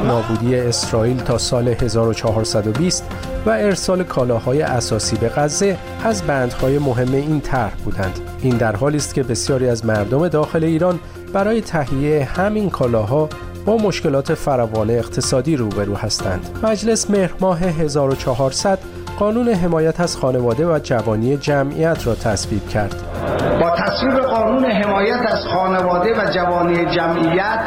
نابودی 0.04 0.56
اسرائیل 0.56 1.18
تا 1.18 1.38
سال 1.38 1.68
1420 1.68 3.04
و 3.46 3.50
ارسال 3.50 4.04
کالاهای 4.04 4.62
اساسی 4.62 5.16
به 5.16 5.30
غزه 5.30 5.78
از 6.04 6.24
بندهای 6.24 6.80
مهم 6.80 7.14
این 7.14 7.42
طرح 7.42 7.76
بودند. 7.86 8.20
این 8.42 8.58
در 8.58 8.76
حالی 8.76 8.98
است 8.98 9.14
که 9.14 9.24
بسیاری 9.24 9.70
از 9.70 9.86
مردم 9.86 10.28
داخل 10.28 10.64
ایران 10.64 11.00
برای 11.34 11.62
تهیه 11.62 12.26
همین 12.26 12.70
کالاها 12.70 13.30
با 13.66 13.78
مشکلات 13.78 14.34
فراوان 14.34 14.90
اقتصادی 14.90 15.56
روبرو 15.56 15.96
هستند. 15.96 16.60
مجلس 16.64 17.10
مهر 17.10 17.32
ماه 17.40 17.60
1400 17.60 18.80
قانون 19.20 19.50
حمایت 19.50 20.00
از 20.00 20.18
خانواده 20.18 20.68
و 20.68 20.80
جوانی 20.84 21.38
جمعیت 21.38 22.08
را 22.08 22.16
تصویب 22.16 22.68
کرد. 22.68 22.96
با 23.62 23.70
تصویب 23.70 24.20
قانون 24.20 24.66
حمایت 24.66 25.20
از 25.28 25.40
خانواده 25.54 26.14
و 26.14 26.32
جوانی 26.36 26.96
جمعیت 26.96 27.60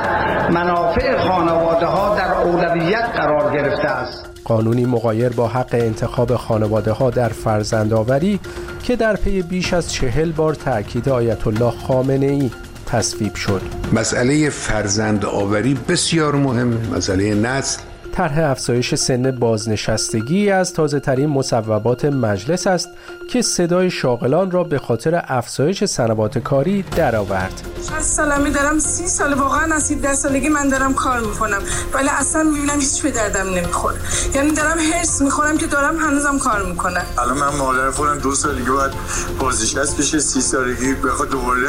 منافع 0.53 1.29
خانواده 1.29 1.87
ها 1.87 2.15
در 2.19 2.35
اولویت 2.35 3.05
قرار 3.17 3.53
گرفته 3.53 3.89
است. 3.89 4.29
قانونی 4.45 4.85
مقایر 4.85 5.29
با 5.29 5.49
حق 5.49 5.75
انتخاب 5.75 6.37
خانواده 6.37 6.93
ها 6.93 7.11
در 7.11 7.29
فرزندآوری 7.29 8.41
که 8.83 8.97
در 8.97 9.17
پی 9.17 9.43
بیش 9.43 9.73
از 9.73 9.93
چهل 9.93 10.33
بار 10.33 10.55
تاکید 10.55 11.09
آیت 11.09 11.47
الله 11.47 11.71
خامنه 11.71 12.27
ای 12.27 12.51
تصویب 12.91 13.35
شد. 13.35 13.61
مسئله 13.93 14.51
فرزند 14.51 15.25
آوری 15.25 15.75
بسیار 15.89 16.35
مهم. 16.35 16.69
مسئله 16.97 17.35
نسل. 17.35 17.81
طرح 18.19 18.51
افزایش 18.51 18.95
سن 18.95 19.31
بازنشستگی 19.31 20.51
از 20.51 20.73
تازه 20.73 21.01
ترین 21.01 21.29
مصوبات 21.29 22.05
مجلس 22.05 22.67
است 22.67 22.89
که 23.31 23.43
صدای 23.43 23.91
شاغلان 23.91 24.51
را 24.51 24.65
به 24.65 24.79
خاطر 24.79 25.23
افزایش 25.25 25.85
سنوات 25.85 26.39
کاری 26.39 26.85
درآورد. 26.97 27.63
60 27.89 28.01
سالمه 28.01 28.51
دارم 28.51 28.79
30 28.79 29.07
سال 29.07 29.35
واقعا 29.35 29.75
از 29.75 29.93
17 29.93 30.15
سالگی 30.15 30.49
من 30.49 30.69
دارم 30.69 30.95
کار 30.95 31.21
می‌کنم 31.21 31.63
ولی 31.95 32.09
اصلا 32.09 32.43
می‌بینم 32.43 32.81
هیچ 32.81 33.03
به 33.03 33.11
دردم 33.11 33.55
نمی‌خوره. 33.55 33.97
یعنی 34.35 34.53
دارم 34.53 34.79
هرس 34.79 35.23
می‌خورم 35.23 35.59
که 35.59 35.67
دارم 35.67 35.97
هنوزم 35.97 36.39
کار 36.39 36.63
می‌کنم. 36.63 37.03
الان 37.19 37.39
من 37.39 37.57
مادر 37.59 37.91
خودم 37.91 38.19
دو 38.19 38.35
سالگی 38.35 38.71
باید 38.71 38.93
بازنشست 39.41 39.99
بشه 39.99 40.19
30 40.19 40.41
سالگی 40.41 40.95
بخواد 40.95 41.31
دوباره 41.31 41.69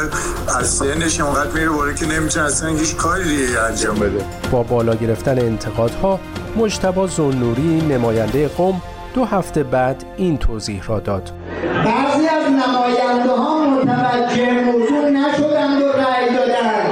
از 0.58 0.66
سنش 0.66 1.20
اونقدر 1.20 1.50
میره 1.50 1.68
بالا 1.68 1.92
که 1.92 2.06
نمی‌تونه 2.06 2.46
اصلا 2.46 2.68
هیچ 2.68 2.96
کاری 2.96 3.56
انجام 3.56 3.98
بده. 3.98 4.24
با 4.52 4.62
بالا 4.62 4.94
گرفتن 4.94 5.38
انتقادها 5.38 6.20
مجتبا 6.56 7.06
زنوری 7.06 7.80
نماینده 7.80 8.48
قوم 8.48 8.82
دو 9.14 9.24
هفته 9.24 9.62
بعد 9.62 10.04
این 10.16 10.38
توضیح 10.38 10.82
را 10.86 11.00
داد. 11.00 11.32
بعضی 11.84 12.26
از 12.26 12.46
نماینده 12.46 13.32
ها 13.32 13.64
متوجه 13.70 14.64
موضوع 14.64 15.10
نشدند 15.10 15.82
و 15.82 15.86
رأی 15.86 16.36
دادن 16.36 16.86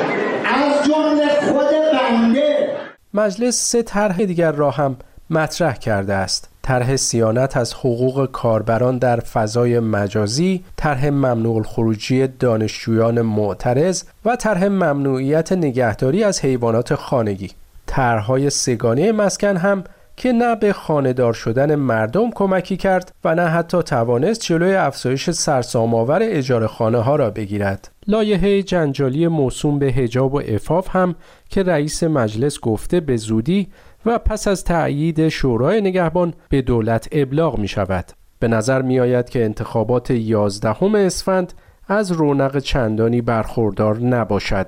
از 0.45 0.87
جمله 0.89 1.53
خود 1.53 1.71
بنده. 1.93 2.69
مجلس 3.15 3.71
سه 3.71 3.83
طرح 3.83 4.17
دیگر 4.25 4.53
را 4.53 4.71
هم 4.71 4.97
مطرح 5.31 5.75
کرده 5.75 6.15
است. 6.15 6.49
طرح 6.63 6.97
سیانت 6.97 7.57
از 7.57 7.75
حقوق 7.75 8.31
کاربران 8.33 8.99
در 8.99 9.21
فضای 9.21 9.81
مجازی، 9.81 10.65
طرح 10.77 11.09
ممنوع 11.09 11.63
خروجی 11.63 12.27
دانشجویان 12.27 13.23
معترض 13.23 14.03
و 14.25 14.37
طرح 14.37 14.65
ممنوعیت 14.65 15.53
نگهداری 15.53 16.25
از 16.25 16.41
حیوانات 16.41 16.95
خانگی. 16.95 17.51
طرحهای 17.89 18.51
سگانه 18.51 19.13
مسکن 19.13 19.57
هم 19.57 19.85
که 20.17 20.33
نه 20.33 20.57
به 20.57 20.73
خانهدار 20.73 21.33
شدن 21.33 21.75
مردم 21.75 22.31
کمکی 22.31 22.77
کرد 22.77 23.13
و 23.25 23.35
نه 23.35 23.47
حتی 23.47 23.83
توانست 23.83 24.41
جلوی 24.41 24.75
افزایش 24.75 25.31
سرسام‌آور 25.31 26.19
اجاره 26.23 26.67
خانه 26.67 26.99
ها 26.99 27.17
را 27.17 27.31
بگیرد. 27.31 27.91
لایحه 28.07 28.63
جنجالی 28.63 29.29
موسوم 29.29 29.79
به 29.79 29.87
هجاب 29.87 30.35
و 30.35 30.43
افاف 30.49 30.97
هم 30.97 31.15
که 31.51 31.63
رئیس 31.63 32.03
مجلس 32.03 32.61
گفته 32.61 33.01
به 33.01 33.17
زودی 33.17 33.69
و 34.07 34.19
پس 34.19 34.49
از 34.49 34.65
تأیید 34.65 35.29
شورای 35.29 35.81
نگهبان 35.81 36.35
به 36.49 36.63
دولت 36.63 37.09
ابلاغ 37.13 37.59
می 37.59 37.69
شود. 37.69 38.05
به 38.39 38.49
نظر 38.49 38.83
می 38.83 39.01
آید 39.01 39.29
که 39.29 39.45
انتخابات 39.45 40.11
11 40.11 40.85
اسفند 40.97 41.53
از 41.89 42.13
رونق 42.13 42.59
چندانی 42.59 43.21
برخوردار 43.21 43.99
نباشد. 43.99 44.67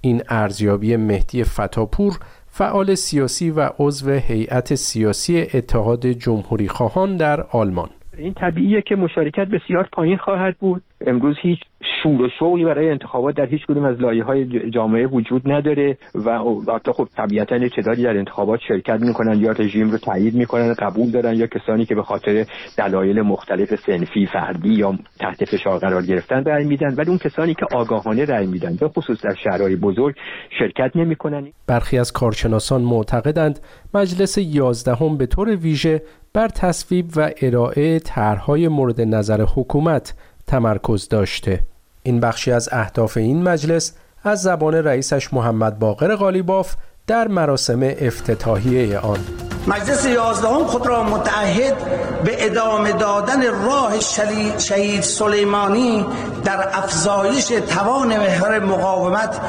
این 0.00 0.22
ارزیابی 0.28 0.96
مهدی 0.96 1.44
فتاپور 1.44 2.18
فعال 2.56 2.94
سیاسی 2.94 3.50
و 3.50 3.70
عضو 3.78 4.10
هیئت 4.10 4.74
سیاسی 4.74 5.40
اتحاد 5.54 6.06
جمهوری 6.06 6.68
خواهان 6.68 7.16
در 7.16 7.40
آلمان. 7.52 7.88
این 8.18 8.34
طبیعیه 8.34 8.82
که 8.82 8.96
مشارکت 8.96 9.44
بسیار 9.48 9.88
پایین 9.92 10.16
خواهد 10.16 10.56
بود. 10.58 10.82
امروز 11.06 11.36
هیچ 11.40 11.58
شور 12.02 12.22
و 12.22 12.28
شوقی 12.38 12.64
برای 12.64 12.90
انتخابات 12.90 13.36
در 13.36 13.46
هیچ 13.46 13.66
کدوم 13.66 13.84
از 13.84 14.00
لایه 14.00 14.24
های 14.24 14.70
جامعه 14.70 15.06
وجود 15.06 15.52
نداره 15.52 15.98
و 16.14 16.28
البته 16.28 16.92
خب 16.92 17.08
طبیعتا 17.16 17.58
در 17.58 18.16
انتخابات 18.16 18.60
شرکت 18.68 19.00
می‌کنن 19.00 19.40
یا 19.40 19.50
رژیم 19.50 19.90
رو 19.90 19.98
تایید 19.98 20.34
می‌کنن 20.34 20.74
قبول 20.74 21.10
دارن 21.10 21.34
یا 21.34 21.46
کسانی 21.46 21.84
که 21.84 21.94
به 21.94 22.02
خاطر 22.02 22.46
دلایل 22.78 23.22
مختلف 23.22 23.74
سنفی 23.86 24.26
فردی 24.26 24.74
یا 24.74 24.98
تحت 25.20 25.44
فشار 25.44 25.78
قرار 25.78 26.02
گرفتن 26.02 26.44
رأی 26.44 26.64
میدن 26.64 26.94
ولی 26.94 27.08
اون 27.08 27.18
کسانی 27.18 27.54
که 27.54 27.66
آگاهانه 27.74 28.24
رأی 28.24 28.46
میدن 28.46 28.76
به 28.76 28.88
خصوص 28.88 29.24
در 29.24 29.34
شهرهای 29.44 29.76
بزرگ 29.76 30.14
شرکت 30.58 30.96
نمی‌کنن. 30.96 31.52
برخی 31.66 31.98
از 31.98 32.12
کارشناسان 32.12 32.82
معتقدند 32.82 33.58
مجلس 33.94 34.38
یازدهم 34.38 35.16
به 35.16 35.26
طور 35.26 35.56
ویژه 35.56 36.02
بر 36.34 36.48
تصویب 36.48 37.06
و 37.16 37.30
ارائه 37.42 37.98
طرحهای 37.98 38.68
مورد 38.68 39.00
نظر 39.00 39.42
حکومت 39.56 40.14
تمرکز 40.46 41.08
داشته. 41.08 41.60
این 42.02 42.20
بخشی 42.20 42.52
از 42.52 42.68
اهداف 42.72 43.16
این 43.16 43.42
مجلس 43.42 43.92
از 44.24 44.42
زبان 44.42 44.74
رئیسش 44.74 45.32
محمد 45.32 45.78
باقر 45.78 46.16
غالیباف 46.16 46.74
در 47.06 47.28
مراسم 47.28 47.80
افتتاحیه 47.82 48.98
آن. 48.98 49.18
مجلس 49.66 50.06
یازدهم 50.06 50.64
خود 50.64 50.86
را 50.86 51.02
متعهد 51.02 51.74
به 52.24 52.46
ادامه 52.46 52.92
دادن 52.92 53.42
راه 53.42 54.00
شهید 54.58 55.02
سلیمانی 55.02 56.06
در 56.44 56.68
افزایش 56.72 57.44
توان 57.46 58.08
محور 58.08 58.58
مقاومت 58.58 59.40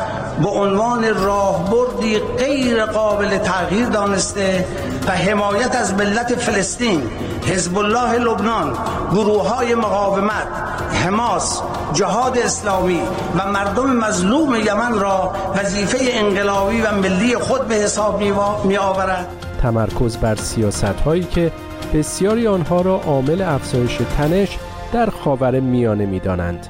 به 0.43 0.49
عنوان 0.49 1.15
راهبردی 1.15 2.19
غیر 2.19 2.85
قابل 2.85 3.37
تغییر 3.37 3.85
دانسته 3.85 4.65
و 5.07 5.11
حمایت 5.11 5.75
از 5.75 5.93
ملت 5.93 6.35
فلسطین 6.35 7.01
حزب 7.45 7.77
الله 7.77 8.17
لبنان 8.17 8.73
گروه 9.11 9.49
های 9.49 9.75
مقاومت 9.75 10.47
حماس 10.93 11.61
جهاد 11.93 12.37
اسلامی 12.37 13.01
و 13.37 13.51
مردم 13.51 13.95
مظلوم 13.95 14.55
یمن 14.55 14.99
را 14.99 15.33
وظیفه 15.55 15.97
انقلابی 16.11 16.81
و 16.81 16.91
ملی 16.95 17.35
خود 17.35 17.67
به 17.67 17.75
حساب 17.75 18.21
می 18.65 18.77
آورد 18.77 19.27
تمرکز 19.61 20.17
بر 20.17 20.35
سیاست 20.35 20.83
هایی 20.83 21.23
که 21.23 21.51
بسیاری 21.93 22.47
آنها 22.47 22.81
را 22.81 22.95
عامل 22.95 23.41
افزایش 23.41 23.97
تنش 24.17 24.57
در 24.93 25.09
خاور 25.09 25.59
میانه 25.59 26.05
می 26.05 26.19
دانند. 26.19 26.67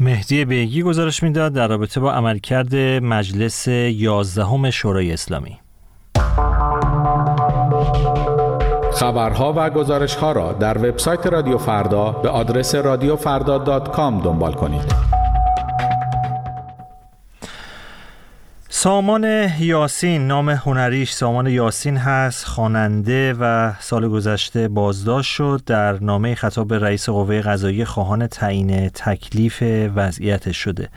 مهدی 0.00 0.44
بیگی 0.44 0.82
گزارش 0.82 1.22
می‌داد 1.22 1.52
در 1.52 1.68
رابطه 1.68 2.00
با 2.00 2.12
عملکرد 2.12 2.76
مجلس 3.02 3.68
یازدهم 3.68 4.70
شورای 4.70 5.12
اسلامی 5.12 5.58
خبرها 8.98 9.52
و 9.56 9.70
گزارش 9.70 10.14
ها 10.14 10.32
را 10.32 10.52
در 10.52 10.78
وبسایت 10.78 11.26
رادیو 11.26 11.58
فردا 11.58 12.10
به 12.10 12.28
آدرس 12.28 12.74
رادیوفردا.com 12.74 14.24
دنبال 14.24 14.52
کنید. 14.52 15.07
سامان 18.80 19.48
یاسین 19.60 20.26
نام 20.26 20.48
هنریش 20.48 21.12
سامان 21.12 21.46
یاسین 21.46 21.96
هست 21.96 22.44
خواننده 22.44 23.34
و 23.40 23.72
سال 23.80 24.08
گذشته 24.08 24.68
بازداشت 24.68 25.34
شد 25.34 25.62
در 25.66 26.04
نامه 26.04 26.34
خطاب 26.34 26.68
به 26.68 26.78
رئیس 26.78 27.08
قوه 27.08 27.40
قضایی 27.40 27.84
خواهان 27.84 28.26
تعیین 28.26 28.88
تکلیف 28.88 29.62
وضعیت 29.94 30.52
شده. 30.52 30.88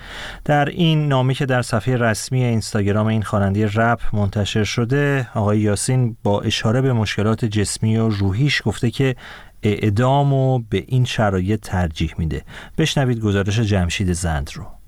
در 0.46 0.66
این 0.66 1.08
نامه 1.08 1.34
که 1.34 1.46
در 1.46 1.62
صفحه 1.62 1.98
رسمی 1.98 2.44
اینستاگرام 2.44 3.08
این 3.08 3.22
خواننده 3.22 3.70
رپ 3.74 4.00
منتشر 4.14 4.64
شده 4.64 5.30
آقای 5.36 5.60
یاسین 5.60 6.18
با 6.24 6.42
اشاره 6.42 6.82
به 6.82 6.94
مشکلات 6.94 7.46
جسمی 7.46 7.98
و 7.98 8.10
روحیش 8.10 8.62
گفته 8.66 8.92
که 8.92 9.16
اعدام 9.64 10.34
و 10.34 10.60
به 10.70 10.84
این 10.88 11.06
شرایط 11.06 11.60
ترجیح 11.60 12.14
میده. 12.18 12.42
بشنوید 12.78 13.20
گزارش 13.20 13.60
جمشید 13.60 14.14
زند 14.14 14.52
رو. 14.56 14.81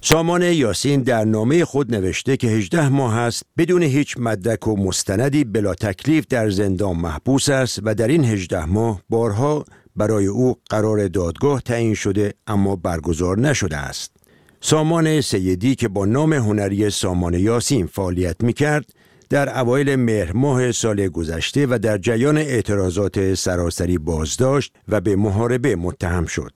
سامان 0.00 0.42
یاسین 0.42 1.02
در 1.02 1.24
نامه 1.24 1.64
خود 1.64 1.94
نوشته 1.94 2.36
که 2.36 2.48
18 2.48 2.88
ماه 2.88 3.16
است 3.16 3.42
بدون 3.58 3.82
هیچ 3.82 4.14
مدرک 4.18 4.66
و 4.66 4.76
مستندی 4.76 5.44
بلا 5.44 5.74
تکلیف 5.74 6.26
در 6.26 6.50
زندان 6.50 6.96
محبوس 6.96 7.48
است 7.48 7.80
و 7.82 7.94
در 7.94 8.08
این 8.08 8.24
18 8.24 8.64
ماه 8.64 9.02
بارها 9.08 9.64
برای 9.96 10.26
او 10.26 10.56
قرار 10.70 11.08
دادگاه 11.08 11.60
تعیین 11.60 11.94
شده 11.94 12.34
اما 12.46 12.76
برگزار 12.76 13.38
نشده 13.38 13.76
است. 13.76 14.12
سامان 14.60 15.20
سیدی 15.20 15.74
که 15.74 15.88
با 15.88 16.04
نام 16.04 16.32
هنری 16.32 16.90
سامان 16.90 17.34
یاسین 17.34 17.86
فعالیت 17.86 18.36
می 18.40 18.52
کرد 18.52 18.84
در 19.30 19.58
اوایل 19.58 19.96
مهر 19.96 20.32
ماه 20.32 20.72
سال 20.72 21.08
گذشته 21.08 21.66
و 21.66 21.78
در 21.78 21.98
جریان 21.98 22.38
اعتراضات 22.38 23.34
سراسری 23.34 23.98
بازداشت 23.98 24.72
و 24.88 25.00
به 25.00 25.16
محاربه 25.16 25.76
متهم 25.76 26.26
شد. 26.26 26.52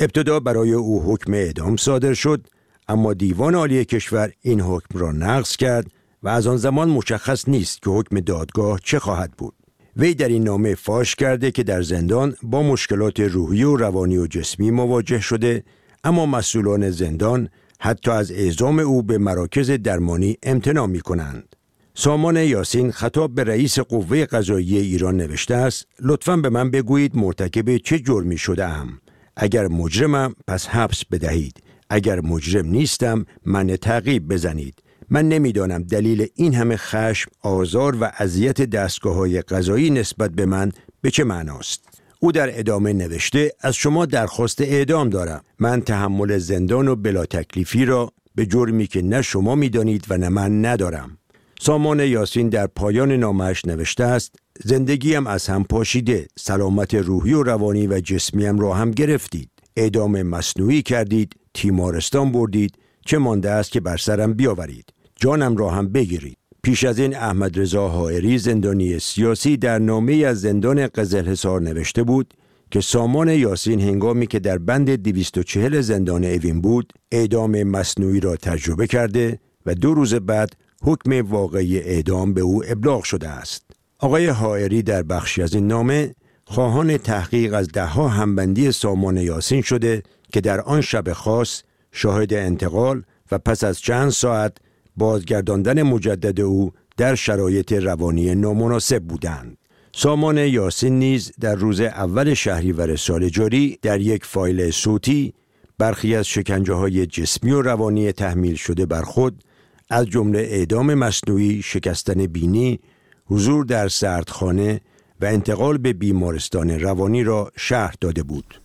ابتدا 0.00 0.40
برای 0.40 0.72
او 0.72 1.02
حکم 1.02 1.34
اعدام 1.34 1.76
صادر 1.76 2.14
شد 2.14 2.46
اما 2.88 3.14
دیوان 3.14 3.54
عالی 3.54 3.84
کشور 3.84 4.32
این 4.40 4.60
حکم 4.60 4.98
را 4.98 5.12
نقض 5.12 5.56
کرد 5.56 5.86
و 6.22 6.28
از 6.28 6.46
آن 6.46 6.56
زمان 6.56 6.88
مشخص 6.88 7.48
نیست 7.48 7.82
که 7.82 7.90
حکم 7.90 8.20
دادگاه 8.20 8.80
چه 8.84 8.98
خواهد 8.98 9.32
بود. 9.38 9.54
وی 9.96 10.14
در 10.14 10.28
این 10.28 10.44
نامه 10.44 10.74
فاش 10.74 11.14
کرده 11.14 11.50
که 11.50 11.62
در 11.62 11.82
زندان 11.82 12.34
با 12.42 12.62
مشکلات 12.62 13.20
روحی 13.20 13.62
و 13.62 13.76
روانی 13.76 14.18
و 14.18 14.26
جسمی 14.26 14.70
مواجه 14.70 15.20
شده 15.20 15.64
اما 16.04 16.26
مسئولان 16.26 16.90
زندان 16.90 17.48
حتی 17.80 18.10
از 18.10 18.30
اعزام 18.30 18.78
او 18.78 19.02
به 19.02 19.18
مراکز 19.18 19.70
درمانی 19.70 20.36
امتناع 20.42 20.86
می 20.86 21.00
کنند. 21.00 21.56
سامان 21.94 22.36
یاسین 22.36 22.90
خطاب 22.90 23.34
به 23.34 23.44
رئیس 23.44 23.78
قوه 23.78 24.24
قضایی 24.24 24.78
ایران 24.78 25.16
نوشته 25.16 25.54
است 25.54 25.86
لطفا 26.00 26.36
به 26.36 26.48
من 26.48 26.70
بگویید 26.70 27.16
مرتکب 27.16 27.76
چه 27.76 27.98
جرمی 27.98 28.38
شده 28.38 28.64
ام 28.64 28.98
اگر 29.36 29.68
مجرمم 29.68 30.34
پس 30.46 30.66
حبس 30.66 31.04
بدهید. 31.04 31.61
اگر 31.94 32.20
مجرم 32.20 32.66
نیستم 32.66 33.26
من 33.46 33.76
تعقیب 33.76 34.28
بزنید. 34.28 34.74
من 35.10 35.28
نمی‌دانم 35.28 35.82
دلیل 35.82 36.26
این 36.34 36.54
همه 36.54 36.76
خشم، 36.76 37.30
آزار 37.42 37.96
و 38.00 38.12
اذیت 38.18 38.62
دستگاه 38.62 39.14
های 39.14 39.42
قضایی 39.42 39.90
نسبت 39.90 40.30
به 40.30 40.46
من 40.46 40.72
به 41.00 41.10
چه 41.10 41.24
معناست؟ 41.24 41.84
او 42.20 42.32
در 42.32 42.58
ادامه 42.58 42.92
نوشته 42.92 43.52
از 43.60 43.74
شما 43.74 44.06
درخواست 44.06 44.60
اعدام 44.60 45.08
دارم. 45.08 45.42
من 45.58 45.80
تحمل 45.80 46.38
زندان 46.38 46.88
و 46.88 46.96
بلا 46.96 47.26
تکلیفی 47.26 47.84
را 47.84 48.12
به 48.34 48.46
جرمی 48.46 48.86
که 48.86 49.02
نه 49.02 49.22
شما 49.22 49.54
می‌دانید 49.54 50.04
و 50.10 50.18
نه 50.18 50.28
من 50.28 50.64
ندارم. 50.64 51.18
سامان 51.60 52.00
یاسین 52.00 52.48
در 52.48 52.66
پایان 52.66 53.12
نامش 53.12 53.64
نوشته 53.64 54.04
است 54.04 54.34
زندگیم 54.64 55.26
از 55.26 55.46
هم 55.46 55.64
پاشیده 55.64 56.26
سلامت 56.38 56.94
روحی 56.94 57.32
و 57.32 57.42
روانی 57.42 57.86
و 57.86 58.00
جسمیم 58.00 58.58
را 58.58 58.74
هم 58.74 58.90
گرفتید. 58.90 59.48
اعدام 59.76 60.22
مصنوعی 60.22 60.82
کردید 60.82 61.34
تیمارستان 61.54 62.32
بردید 62.32 62.78
چه 63.06 63.18
مانده 63.18 63.50
است 63.50 63.72
که 63.72 63.80
بر 63.80 63.96
سرم 63.96 64.34
بیاورید 64.34 64.92
جانم 65.16 65.56
را 65.56 65.70
هم 65.70 65.88
بگیرید 65.88 66.38
پیش 66.62 66.84
از 66.84 66.98
این 66.98 67.16
احمد 67.16 67.60
رضا 67.60 67.88
حائری 67.88 68.38
زندانی 68.38 68.98
سیاسی 68.98 69.56
در 69.56 69.78
نامه 69.78 70.14
از 70.14 70.40
زندان 70.40 70.86
قزل 70.86 71.28
حصار 71.28 71.60
نوشته 71.60 72.02
بود 72.02 72.34
که 72.70 72.80
سامان 72.80 73.28
یاسین 73.28 73.80
هنگامی 73.80 74.26
که 74.26 74.38
در 74.38 74.58
بند 74.58 74.90
240 74.90 75.80
زندان 75.80 76.24
اوین 76.24 76.60
بود 76.60 76.92
اعدام 77.12 77.62
مصنوعی 77.62 78.20
را 78.20 78.36
تجربه 78.36 78.86
کرده 78.86 79.38
و 79.66 79.74
دو 79.74 79.94
روز 79.94 80.14
بعد 80.14 80.56
حکم 80.82 81.26
واقعی 81.26 81.78
اعدام 81.78 82.34
به 82.34 82.40
او 82.40 82.62
ابلاغ 82.66 83.04
شده 83.04 83.28
است. 83.28 83.62
آقای 83.98 84.26
حائری 84.26 84.82
در 84.82 85.02
بخشی 85.02 85.42
از 85.42 85.54
این 85.54 85.66
نامه 85.66 86.14
خواهان 86.44 86.96
تحقیق 86.96 87.54
از 87.54 87.68
دهها 87.68 88.08
همبندی 88.08 88.72
سامان 88.72 89.16
یاسین 89.16 89.62
شده 89.62 90.02
که 90.32 90.40
در 90.40 90.60
آن 90.60 90.80
شب 90.80 91.12
خاص 91.12 91.62
شاهد 91.92 92.34
انتقال 92.34 93.02
و 93.32 93.38
پس 93.38 93.64
از 93.64 93.80
چند 93.80 94.10
ساعت 94.10 94.56
بازگرداندن 94.96 95.82
مجدد 95.82 96.40
او 96.40 96.72
در 96.96 97.14
شرایط 97.14 97.72
روانی 97.72 98.34
نامناسب 98.34 99.02
بودند. 99.02 99.58
سامان 99.94 100.38
یاسین 100.38 100.98
نیز 100.98 101.32
در 101.40 101.54
روز 101.54 101.80
اول 101.80 102.34
شهریور 102.34 102.96
سال 102.96 103.28
جاری 103.28 103.78
در 103.82 104.00
یک 104.00 104.24
فایل 104.24 104.70
صوتی 104.70 105.34
برخی 105.78 106.16
از 106.16 106.26
شکنجه 106.26 106.74
های 106.74 107.06
جسمی 107.06 107.50
و 107.50 107.62
روانی 107.62 108.12
تحمیل 108.12 108.54
شده 108.54 108.86
بر 108.86 109.02
خود 109.02 109.44
از 109.90 110.06
جمله 110.06 110.38
اعدام 110.38 110.94
مصنوعی، 110.94 111.62
شکستن 111.62 112.26
بینی، 112.26 112.80
حضور 113.24 113.64
در 113.64 113.88
سردخانه 113.88 114.80
و 115.20 115.24
انتقال 115.24 115.78
به 115.78 115.92
بیمارستان 115.92 116.70
روانی 116.70 117.24
را 117.24 117.52
شهر 117.56 117.94
داده 118.00 118.22
بود. 118.22 118.60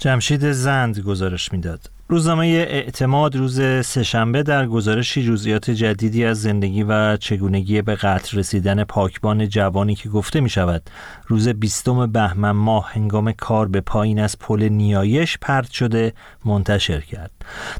جمشید 0.00 0.52
زند 0.52 0.98
گزارش 0.98 1.52
می‌داد. 1.52 1.90
روزنامه 2.08 2.46
اعتماد 2.46 3.36
روز 3.36 3.60
سهشنبه 3.86 4.42
در 4.42 4.66
گزارشی 4.66 5.26
جزئیات 5.26 5.70
جدیدی 5.70 6.24
از 6.24 6.42
زندگی 6.42 6.82
و 6.82 7.16
چگونگی 7.16 7.82
به 7.82 7.94
قتل 7.94 8.38
رسیدن 8.38 8.84
پاکبان 8.84 9.48
جوانی 9.48 9.94
که 9.94 10.08
گفته 10.08 10.40
می 10.40 10.48
شود 10.48 10.90
روز 11.26 11.48
بیستم 11.48 12.12
بهمن 12.12 12.50
ماه 12.50 12.90
هنگام 12.92 13.32
کار 13.32 13.68
به 13.68 13.80
پایین 13.80 14.20
از 14.20 14.38
پل 14.38 14.68
نیایش 14.68 15.38
پرت 15.40 15.70
شده 15.70 16.12
منتشر 16.44 17.00
کرد. 17.00 17.30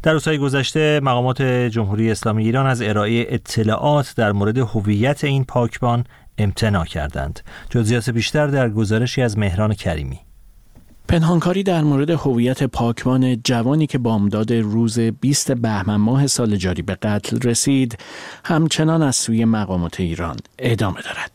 در 0.02 0.12
روزهای 0.12 0.38
گذشته 0.38 1.00
مقامات 1.02 1.42
جمهوری 1.42 2.11
اسلامی 2.11 2.44
ایران 2.44 2.66
از 2.66 2.83
ارائه 2.83 3.26
اطلاعات 3.28 4.14
در 4.16 4.33
مورد 4.33 4.59
هویت 4.59 5.24
این 5.24 5.44
پاکبان 5.44 6.04
امتناع 6.38 6.85
کردند. 6.85 7.40
جزئیات 7.70 8.11
بیشتر 8.11 8.46
در 8.46 8.68
گزارشی 8.68 9.22
از 9.22 9.38
مهران 9.38 9.74
کریمی 9.74 10.20
پنهانکاری 11.08 11.62
در 11.62 11.82
مورد 11.82 12.10
هویت 12.10 12.62
پاکبان 12.62 13.36
جوانی 13.36 13.86
که 13.86 13.98
بامداد 13.98 14.52
روز 14.52 14.98
20 15.00 15.52
بهمن 15.52 15.96
ماه 15.96 16.26
سال 16.26 16.56
جاری 16.56 16.82
به 16.82 16.94
قتل 16.94 17.40
رسید 17.48 17.98
همچنان 18.44 19.02
از 19.02 19.16
سوی 19.16 19.44
مقامات 19.44 20.00
ایران 20.00 20.36
ادامه 20.58 21.02
دارد. 21.02 21.30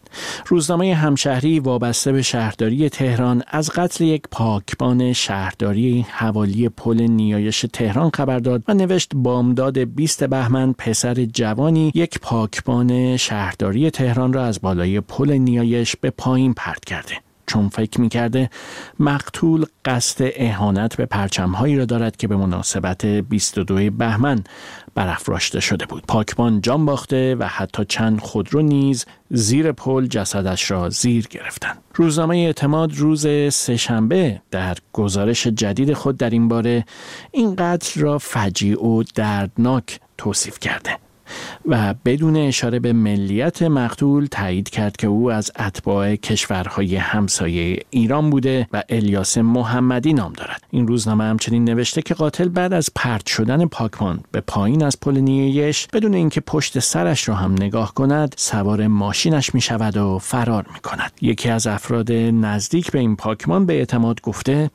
روزنامه 0.47 0.95
همشهری 0.95 1.60
وابسته 1.60 2.12
به 2.12 2.21
شهرداری 2.21 2.89
تهران 2.89 3.43
از 3.47 3.69
قتل 3.69 4.04
یک 4.04 4.21
پاکبان 4.32 5.13
شهرداری 5.13 6.06
حوالی 6.10 6.69
پل 6.69 7.01
نیایش 7.01 7.65
تهران 7.73 8.12
خبر 8.13 8.39
داد 8.39 8.63
و 8.67 8.73
نوشت 8.73 9.12
بامداد 9.15 9.78
20 9.78 10.23
بهمن 10.23 10.73
پسر 10.73 11.25
جوانی 11.25 11.91
یک 11.95 12.19
پاکبان 12.19 13.17
شهرداری 13.17 13.91
تهران 13.91 14.34
را 14.34 14.45
از 14.45 14.62
بالای 14.62 14.99
پل 14.99 15.32
نیایش 15.32 15.95
به 15.95 16.10
پایین 16.10 16.54
پرت 16.54 16.86
کرده. 16.86 17.25
چون 17.47 17.69
فکر 17.69 18.01
می‌کرده 18.01 18.49
مقتول 18.99 19.65
قصد 19.86 20.31
اهانت 20.36 20.97
به 20.97 21.05
پرچمهایی 21.05 21.77
را 21.77 21.86
دارد 21.86 22.17
که 22.17 22.27
به 22.27 22.36
مناسبت 22.36 23.05
22 23.05 23.91
بهمن 23.91 24.43
برافراشته 24.95 25.60
شده 25.60 25.86
بود. 25.86 26.03
پاکبان 26.08 26.62
جان 26.62 26.86
باخته 26.86 27.36
و 27.36 27.47
حتی 27.47 27.86
چند 27.86 28.19
خودرو 28.19 28.62
نیز 28.62 29.05
زیر 29.29 29.71
پل 29.71 30.05
جسدش 30.08 30.71
را 30.71 30.89
زیر 30.89 31.27
گرفتند. 31.27 31.77
روزنامه 31.95 32.38
اعتماد 32.38 32.97
روز 32.97 33.27
سهشنبه 33.53 34.41
در 34.51 34.77
گزارش 34.93 35.47
جدید 35.47 35.93
خود 35.93 36.17
در 36.17 36.29
این 36.29 36.47
باره 36.47 36.86
این 37.31 37.55
قتل 37.55 38.01
را 38.01 38.17
فجیع 38.17 38.86
و 38.86 39.03
دردناک 39.03 39.99
توصیف 40.17 40.60
کرده. 40.60 41.05
و 41.66 41.94
بدون 42.06 42.38
اشاره 42.38 42.80
به 42.80 42.94
ملیت 42.94 43.62
مقتول 43.62 44.26
تایید 44.26 44.70
کرد 44.70 44.98
که 44.98 45.08
او 45.08 45.32
از 45.32 45.52
اتباع 45.60 46.16
کشورهای 46.16 46.96
همسایه 46.96 47.80
ایران 47.90 48.30
بوده 48.30 48.68
و 48.74 48.84
الیاس 48.90 49.38
محمدی 49.38 50.14
نام 50.14 50.34
دارد. 50.34 50.62
این 50.72 50.88
روزنامه 50.88 51.24
همچنین 51.24 51.64
نوشته 51.64 52.02
که 52.02 52.14
قاتل 52.14 52.50
بعد 52.50 52.74
از 52.74 52.90
پرت 52.96 53.28
شدن 53.28 53.66
پاکمان 53.66 54.20
به 54.32 54.42
پایین 54.42 54.84
از 54.84 55.00
پل 55.00 55.18
نیایش 55.18 55.88
بدون 55.94 56.14
اینکه 56.14 56.42
پشت 56.42 56.80
سرش 56.80 57.30
را 57.30 57.36
هم 57.36 57.54
نگاه 57.54 57.94
کند 57.94 58.36
سوار 58.38 58.88
ماشینش 58.88 59.56
می 59.56 59.62
شود 59.62 59.98
و 59.98 60.20
فرار 60.20 60.66
می 60.74 60.80
کند 60.80 61.12
یکی 61.22 61.50
از 61.50 61.68
افراد 61.68 62.12
نزدیک 62.12 62.92
به 62.92 63.00
این 63.00 63.16
پاکمان 63.16 63.66
به 63.66 63.74
اعتماد 63.74 64.22
گفته 64.22 64.72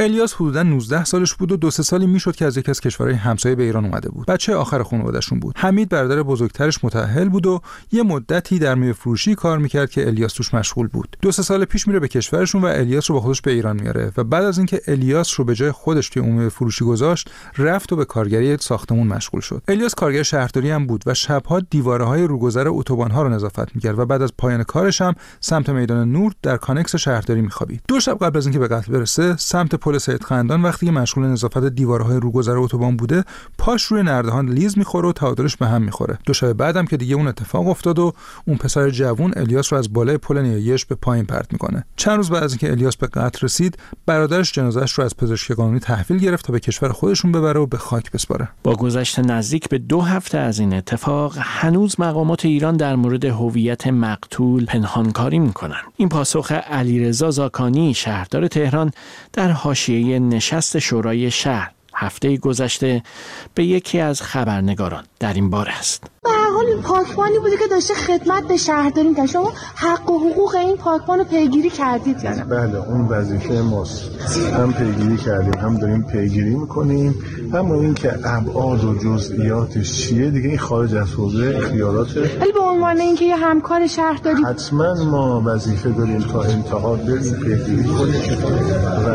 الیاس 0.00 0.34
حدودا 0.34 0.62
19 0.62 1.04
سالش 1.04 1.34
بود 1.34 1.52
و 1.52 1.56
دو 1.56 1.70
سه 1.70 1.82
سالی 1.82 2.06
می‌شد 2.06 2.36
که 2.36 2.44
از 2.44 2.56
یکی 2.56 2.70
از 2.70 2.80
کشورهای 2.80 3.14
همسایه 3.14 3.54
به 3.54 3.62
ایران 3.62 3.84
اومده 3.84 4.08
بود. 4.08 4.26
بچه 4.26 4.54
آخر 4.54 4.82
خانوادهشون 4.82 5.40
بود. 5.40 5.54
حمید 5.58 5.88
برادر 5.88 6.22
بزرگترش 6.22 6.84
متأهل 6.84 7.28
بود 7.28 7.46
و 7.46 7.60
یه 7.92 8.02
مدتی 8.02 8.58
در 8.58 8.74
میوه 8.74 8.92
فروشی 8.92 9.34
کار 9.34 9.58
می‌کرد 9.58 9.90
که 9.90 10.06
الیاس 10.06 10.32
توش 10.32 10.54
مشغول 10.54 10.88
بود. 10.88 11.16
دو 11.22 11.32
سه 11.32 11.42
سال 11.42 11.64
پیش 11.64 11.88
میره 11.88 12.00
به 12.00 12.08
کشورشون 12.08 12.62
و 12.62 12.66
الیاس 12.66 13.10
رو 13.10 13.14
با 13.14 13.22
خودش 13.22 13.40
به 13.40 13.50
ایران 13.50 13.80
میاره 13.80 14.12
و 14.16 14.24
بعد 14.24 14.44
از 14.44 14.58
اینکه 14.58 14.80
الیاس 14.86 15.40
رو 15.40 15.44
به 15.44 15.54
جای 15.54 15.72
خودش 15.72 16.08
توی 16.08 16.22
اون 16.22 16.48
فروشی 16.48 16.84
گذاشت 16.84 17.30
رفت 17.58 17.92
و 17.92 17.96
به 17.96 18.04
کارگری 18.04 18.56
ساختمون 18.56 19.06
مشغول 19.06 19.40
شد. 19.40 19.62
الیاس 19.68 19.94
کارگر 19.94 20.22
شهرداری 20.22 20.70
هم 20.70 20.86
بود 20.86 21.02
و 21.06 21.14
شبها 21.14 21.60
دیواره 21.60 22.04
های 22.04 22.24
روگذر 22.26 22.64
اتوبان 22.68 23.10
ها 23.10 23.22
رو 23.22 23.28
نظافت 23.28 23.74
می‌کرد 23.74 23.98
و 23.98 24.06
بعد 24.06 24.22
از 24.22 24.32
پایان 24.38 24.62
کارش 24.62 25.00
هم 25.00 25.14
سمت 25.40 25.70
میدان 25.70 26.12
نور 26.12 26.32
در 26.42 26.56
کانکس 26.56 26.96
شهرداری 26.96 27.40
میخوابید. 27.40 27.82
دو 27.88 28.00
شب 28.00 28.18
قبل 28.18 28.38
از 28.38 28.46
اینکه 28.46 28.58
به 28.58 28.68
قتل 28.68 28.92
برسه 28.92 29.36
سمت 29.36 29.74
پل 29.90 29.98
سید 29.98 30.24
خندان 30.24 30.62
وقتی 30.62 30.86
که 30.86 30.92
مشغول 30.92 31.26
نظافت 31.26 31.64
دیوارهای 31.64 32.20
روگذر 32.20 32.56
اتوبان 32.58 32.96
بوده 32.96 33.24
پاش 33.58 33.82
روی 33.82 34.02
نردبان 34.02 34.48
لیز 34.48 34.78
می‌خوره 34.78 35.08
و 35.08 35.12
تعادلش 35.12 35.56
به 35.56 35.66
هم 35.66 35.82
می‌خوره. 35.82 36.18
دو 36.26 36.32
شب 36.32 36.52
بعدم 36.52 36.84
که 36.86 36.96
دیگه 36.96 37.14
اون 37.14 37.28
اتفاق 37.28 37.68
افتاد 37.68 37.98
و 37.98 38.12
اون 38.46 38.56
پسر 38.56 38.90
جوون 38.90 39.32
الیاس 39.36 39.72
رو 39.72 39.78
از 39.78 39.92
بالای 39.92 40.16
پل 40.16 40.38
نیایش 40.38 40.84
به 40.84 40.94
پایین 40.94 41.24
پرت 41.24 41.52
می‌کنه. 41.52 41.84
چند 41.96 42.16
روز 42.16 42.30
بعد 42.30 42.42
از 42.42 42.52
اینکه 42.52 42.70
الیاس 42.70 42.96
به 42.96 43.06
قتل 43.06 43.38
رسید 43.42 43.78
برادرش 44.06 44.52
جنازهش 44.52 44.92
رو 44.92 45.04
از 45.04 45.16
پزشکی 45.16 45.54
قانونی 45.54 45.80
تحویل 45.80 46.18
گرفت 46.20 46.46
تا 46.46 46.52
به 46.52 46.60
کشور 46.60 46.92
خودشون 46.92 47.32
ببره 47.32 47.60
و 47.60 47.66
به 47.66 47.78
خاک 47.78 48.12
بسپاره. 48.12 48.48
با 48.62 48.76
گذشت 48.76 49.18
نزدیک 49.18 49.68
به 49.68 49.78
دو 49.78 50.00
هفته 50.00 50.38
از 50.38 50.58
این 50.58 50.74
اتفاق 50.74 51.34
هنوز 51.38 52.00
مقامات 52.00 52.44
ایران 52.44 52.76
در 52.76 52.96
مورد 52.96 53.24
هویت 53.24 53.86
مقتول 53.86 54.64
پنهانکاری 54.64 55.38
می‌کنن. 55.38 55.80
این 55.96 56.08
پاسخ 56.08 56.52
علیرضا 56.52 57.30
زاکانی 57.30 57.94
شهردار 57.94 58.48
تهران 58.48 58.90
در 59.32 59.50
حاشیه 59.80 60.18
نشست 60.18 60.78
شورای 60.78 61.30
شهر 61.30 61.70
هفته 61.94 62.36
گذشته 62.36 63.02
به 63.54 63.64
یکی 63.64 64.00
از 64.00 64.22
خبرنگاران 64.22 65.04
در 65.20 65.34
این 65.34 65.50
باره 65.50 65.78
است. 65.78 66.04
به 66.22 66.30
هر 66.30 66.50
حال 66.50 66.66
این 66.66 66.82
پاکبانی 66.82 67.38
بوده 67.38 67.56
که 67.56 67.66
داشته 67.70 67.94
خدمت 67.94 68.48
به 68.48 68.56
شهرداری 68.56 69.08
می‌کرد 69.08 69.26
شما 69.26 69.52
حق 69.74 70.10
و 70.10 70.18
حقوق 70.18 70.54
این 70.54 70.76
پاکبان 70.76 71.18
رو 71.18 71.24
پیگیری 71.24 71.70
کردید 71.70 72.24
یعنی 72.24 72.42
بله 72.42 72.88
اون 72.88 73.08
وظیفه 73.08 73.60
ماست. 73.60 74.10
هم 74.54 74.72
پیگیری 74.72 75.16
کردیم 75.16 75.54
هم 75.54 75.76
داریم 75.76 76.02
پیگیری 76.02 76.54
می‌کنیم. 76.54 77.14
هم 77.52 77.72
این 77.72 77.94
که 77.94 78.12
ابعاد 78.24 78.84
و 78.84 78.94
جزئیاتش 78.94 79.92
چیه 79.92 80.30
دیگه 80.30 80.48
این 80.48 80.58
خارج 80.58 80.94
از 80.94 81.12
حوزه 81.12 81.54
اختیاراته 81.56 82.20
ولی 82.40 82.52
به 82.52 82.60
عنوان 82.60 83.00
اینکه 83.00 83.24
یه 83.24 83.36
همکار 83.36 83.86
شهرداری 83.86 84.42
حتما 84.42 84.94
ما 84.94 85.42
وظیفه 85.44 85.90
داریم 85.90 86.20
تا 86.20 86.42
انتها 86.42 86.94
بریم 86.94 87.34
پیگیری 87.34 87.84
کنیم 87.84 88.22
و 89.06 89.08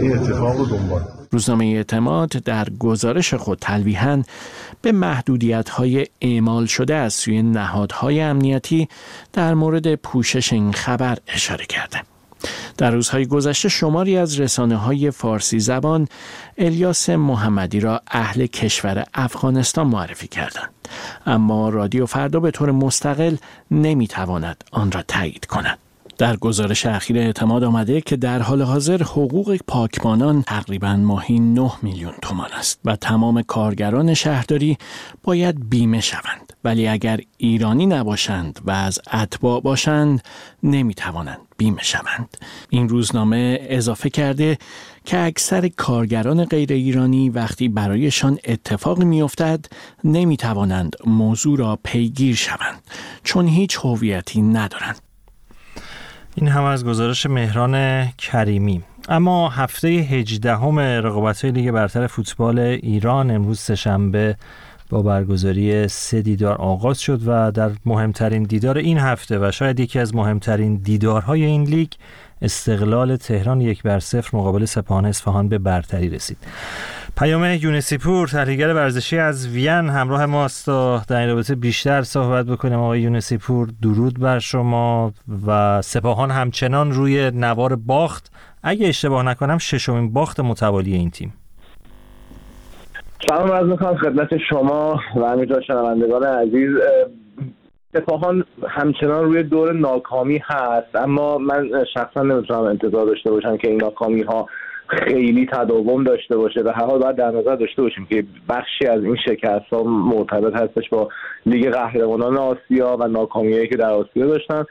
این 0.00 0.18
اتفاق 0.18 0.56
رو 0.56 0.66
دنبال 0.66 1.02
روزنامه 1.30 1.64
اعتماد 1.64 2.28
در 2.28 2.66
گزارش 2.78 3.34
خود 3.34 3.58
تلویحا 3.58 4.22
به 4.82 4.92
محدودیت 4.92 5.68
های 5.68 6.06
اعمال 6.46 6.66
شده 6.66 6.94
از 6.94 7.14
سوی 7.14 7.42
نهادهای 7.42 8.20
امنیتی 8.20 8.88
در 9.32 9.54
مورد 9.54 9.94
پوشش 9.94 10.52
این 10.52 10.72
خبر 10.72 11.18
اشاره 11.26 11.66
کرده. 11.66 12.02
در 12.78 12.90
روزهای 12.90 13.26
گذشته 13.26 13.68
شماری 13.68 14.16
از 14.16 14.40
رسانه 14.40 14.76
های 14.76 15.10
فارسی 15.10 15.60
زبان 15.60 16.08
الیاس 16.58 17.10
محمدی 17.10 17.80
را 17.80 18.02
اهل 18.06 18.46
کشور 18.46 19.04
افغانستان 19.14 19.86
معرفی 19.86 20.28
کردند 20.28 20.70
اما 21.26 21.68
رادیو 21.68 22.06
فردا 22.06 22.40
به 22.40 22.50
طور 22.50 22.70
مستقل 22.70 23.36
نمی‌تواند 23.70 24.64
آن 24.72 24.92
را 24.92 25.02
تایید 25.02 25.46
کند 25.46 25.78
در 26.18 26.36
گزارش 26.36 26.86
اخیر 26.86 27.18
اعتماد 27.18 27.64
آمده 27.64 28.00
که 28.00 28.16
در 28.16 28.42
حال 28.42 28.62
حاضر 28.62 29.02
حقوق 29.02 29.56
پاکبانان 29.66 30.42
تقریبا 30.42 30.96
ماهی 30.96 31.38
9 31.38 31.70
میلیون 31.82 32.12
تومان 32.22 32.52
است 32.52 32.80
و 32.84 32.96
تمام 32.96 33.42
کارگران 33.42 34.14
شهرداری 34.14 34.78
باید 35.22 35.70
بیمه 35.70 36.00
شوند. 36.00 36.52
ولی 36.64 36.88
اگر 36.88 37.20
ایرانی 37.36 37.86
نباشند 37.86 38.60
و 38.64 38.70
از 38.70 39.00
اتباع 39.12 39.60
باشند 39.60 40.22
نمی‌توانند 40.62 41.38
بیمه 41.56 41.82
شوند. 41.82 42.36
این 42.70 42.88
روزنامه 42.88 43.58
اضافه 43.62 44.10
کرده 44.10 44.58
که 45.04 45.18
اکثر 45.18 45.68
کارگران 45.68 46.44
غیر 46.44 46.72
ایرانی 46.72 47.30
وقتی 47.30 47.68
برایشان 47.68 48.38
اتفاقی 48.44 49.04
میافتد 49.04 49.66
نمی‌توانند 50.04 50.96
موضوع 51.06 51.58
را 51.58 51.78
پیگیر 51.84 52.34
شوند 52.34 52.82
چون 53.24 53.48
هیچ 53.48 53.78
هویتی 53.82 54.42
ندارند. 54.42 55.05
این 56.38 56.48
هم 56.48 56.64
از 56.64 56.84
گزارش 56.84 57.26
مهران 57.26 58.06
کریمی. 58.06 58.82
اما 59.08 59.48
هفته 59.48 59.88
18 59.88 60.56
هم 60.56 60.78
رقابت 60.78 61.44
های 61.44 61.50
لیگ 61.50 61.70
برتر 61.70 62.06
فوتبال 62.06 62.58
ایران 62.58 63.30
امروز 63.30 63.60
سهشنبه 63.60 64.36
با 64.90 65.02
برگزاری 65.02 65.88
سه 65.88 66.22
دیدار 66.22 66.54
آغاز 66.54 67.00
شد 67.00 67.20
و 67.26 67.50
در 67.50 67.70
مهمترین 67.86 68.42
دیدار 68.42 68.78
این 68.78 68.98
هفته 68.98 69.38
و 69.38 69.50
شاید 69.50 69.80
یکی 69.80 69.98
از 69.98 70.14
مهمترین 70.14 70.76
دیدارهای 70.76 71.44
این 71.44 71.64
لیگ 71.64 71.88
استقلال 72.42 73.16
تهران 73.16 73.60
یک 73.60 73.82
بر 73.82 74.00
صفر 74.00 74.36
مقابل 74.36 74.64
سپاهان 74.64 75.06
اصفهان 75.06 75.48
به 75.48 75.58
برتری 75.58 76.08
رسید. 76.08 76.38
پیام 77.18 77.44
یونسیپور 77.44 78.28
تحلیلگر 78.28 78.74
ورزشی 78.74 79.18
از 79.18 79.48
وین 79.48 79.68
همراه 79.68 80.26
ماست 80.26 80.66
تا 80.66 81.02
در 81.08 81.20
این 81.20 81.28
رابطه 81.28 81.54
بیشتر 81.54 82.02
صحبت 82.02 82.46
بکنیم. 82.46 82.78
آقای 82.78 83.00
یونسیپور 83.00 83.68
درود 83.82 84.20
بر 84.20 84.38
شما 84.38 85.12
و 85.46 85.82
سپاهان 85.82 86.30
همچنان 86.30 86.92
روی 86.92 87.30
نوار 87.30 87.76
باخت. 87.76 88.32
اگه 88.62 88.88
اشتباه 88.88 89.22
نکنم 89.22 89.58
ششمین 89.58 90.12
باخت 90.12 90.40
متوالی 90.40 90.94
این 90.94 91.10
تیم. 91.10 91.34
سلام 93.28 93.50
از 93.50 93.66
می‌کنم 93.66 93.96
خدمت 93.96 94.36
شما 94.50 95.00
و 95.16 95.28
همینطور 95.28 95.62
شنوندگان 95.62 96.22
عزیز. 96.22 96.70
سپاهان 97.92 98.44
همچنان 98.68 99.24
روی 99.24 99.42
دور 99.42 99.72
ناکامی 99.72 100.40
هست 100.44 100.96
اما 100.96 101.38
من 101.38 101.84
شخصا 101.94 102.22
نمی‌تونم 102.22 102.60
انتظار 102.60 103.06
داشته 103.06 103.30
باشم 103.30 103.56
که 103.56 103.68
این 103.68 103.82
ناکامی 103.82 104.22
ها 104.22 104.48
خیلی 104.88 105.46
تداوم 105.52 106.04
داشته 106.04 106.36
باشه. 106.36 106.60
و 106.60 106.68
هر 106.68 106.84
حال 106.84 106.98
باید 106.98 107.16
در 107.16 107.30
نظر 107.30 107.56
داشته 107.56 107.82
باشیم 107.82 108.06
که 108.10 108.24
بخشی 108.48 108.86
از 108.86 109.04
این 109.04 109.16
شکست 109.16 109.66
ها 109.72 109.82
مرتبط 109.82 110.54
هستش 110.54 110.88
با 110.88 111.08
لیگ 111.46 111.70
قهرمانان 111.70 112.36
آسیا 112.36 112.96
و 113.00 113.08
ناکامیایی 113.08 113.68
که 113.68 113.76
در 113.76 113.90
آسیا 113.90 114.26
داشتن. 114.26 114.64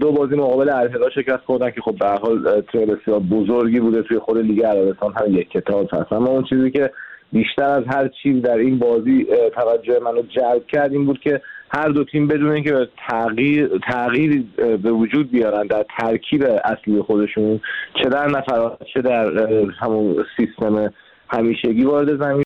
دو 0.00 0.12
بازی 0.12 0.34
مقابل 0.34 0.70
الهلال 0.70 1.10
شکست 1.10 1.44
خوردن 1.46 1.70
که 1.70 1.80
خب 1.80 1.98
به 1.98 2.06
حال 2.06 2.62
تیم 2.72 2.86
بسیار 2.86 3.20
بزرگی 3.20 3.80
بوده 3.80 4.02
توی 4.02 4.18
خود 4.18 4.38
لیگ 4.38 4.64
عربستان 4.64 5.12
هم 5.12 5.34
یک 5.34 5.50
کتاب 5.50 5.88
هست. 5.92 6.12
اما 6.12 6.28
اون 6.28 6.44
چیزی 6.44 6.70
که 6.70 6.90
بیشتر 7.32 7.64
از 7.64 7.84
هر 7.86 8.08
چیز 8.22 8.42
در 8.42 8.56
این 8.56 8.78
بازی 8.78 9.26
توجه 9.54 10.00
منو 10.00 10.22
جلب 10.22 10.66
کرد 10.66 10.92
این 10.92 11.06
بود 11.06 11.20
که 11.20 11.40
هر 11.74 11.88
دو 11.88 12.04
تیم 12.04 12.28
بدون 12.28 12.50
اینکه 12.50 12.88
تغییر 13.08 13.68
تغییر 13.90 14.44
به 14.56 14.92
وجود 14.92 15.30
بیارن 15.30 15.66
در 15.66 15.84
ترکیب 15.98 16.44
اصلی 16.64 17.02
خودشون 17.02 17.60
چه 18.02 18.08
در 18.08 18.28
نفرات 18.28 18.78
چه 18.94 19.02
در 19.02 19.40
همون 19.80 20.24
سیستم 20.36 20.92
همیشگی 21.28 21.84
وارد 21.84 22.22
زمین 22.22 22.42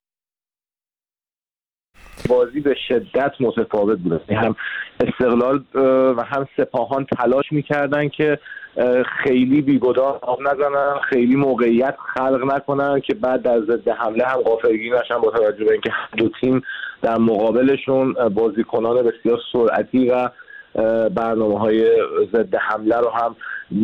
بازی 2.29 2.59
به 2.59 2.75
شدت 2.87 3.31
متفاوت 3.39 3.99
بوده 3.99 4.19
یعنی 4.29 4.45
هم 4.45 4.55
استقلال 4.99 5.63
و 6.17 6.23
هم 6.23 6.47
سپاهان 6.57 7.05
تلاش 7.05 7.51
می‌کردن 7.51 8.09
که 8.09 8.39
خیلی 9.23 9.61
بیگدار 9.61 10.19
آب 10.21 10.41
نزنن 10.41 10.99
خیلی 11.09 11.35
موقعیت 11.35 11.95
خلق 12.15 12.53
نکنن 12.53 12.99
که 12.99 13.13
بعد 13.13 13.41
در 13.41 13.59
ضد 13.59 13.89
حمله 13.89 14.25
هم 14.25 14.41
غافلگیر 14.41 14.99
نشن 14.99 15.17
با 15.17 15.31
توجه 15.31 15.65
به 15.65 15.71
اینکه 15.71 15.91
دو 16.17 16.29
تیم 16.41 16.61
در 17.01 17.17
مقابلشون 17.17 18.13
بازیکنان 18.13 18.95
بسیار 18.95 19.39
سرعتی 19.53 20.09
و 20.09 20.29
برنامه 21.09 21.59
های 21.59 21.91
ضد 22.33 22.55
حمله 22.55 22.97
رو 22.97 23.09
هم 23.09 23.35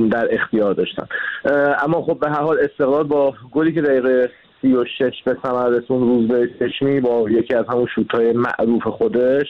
در 0.09 0.27
اختیار 0.33 0.73
داشتن. 0.73 1.07
اما 1.83 2.01
خب 2.01 2.19
به 2.19 2.29
هر 2.29 2.41
حال 2.41 2.59
استقلال 2.59 3.03
با 3.03 3.33
گلی 3.51 3.73
که 3.73 3.81
دقیقه 3.81 4.31
سی 4.63 4.73
و 4.73 4.85
شش 4.85 5.23
به 5.25 5.37
ثمر 5.43 5.67
رسون 5.67 5.99
روز 5.99 6.27
به 6.27 6.49
چشمی 6.59 6.99
با 6.99 7.29
یکی 7.29 7.53
از 7.53 7.65
همون 7.69 7.87
های 8.13 8.33
معروف 8.33 8.87
خودش 8.87 9.47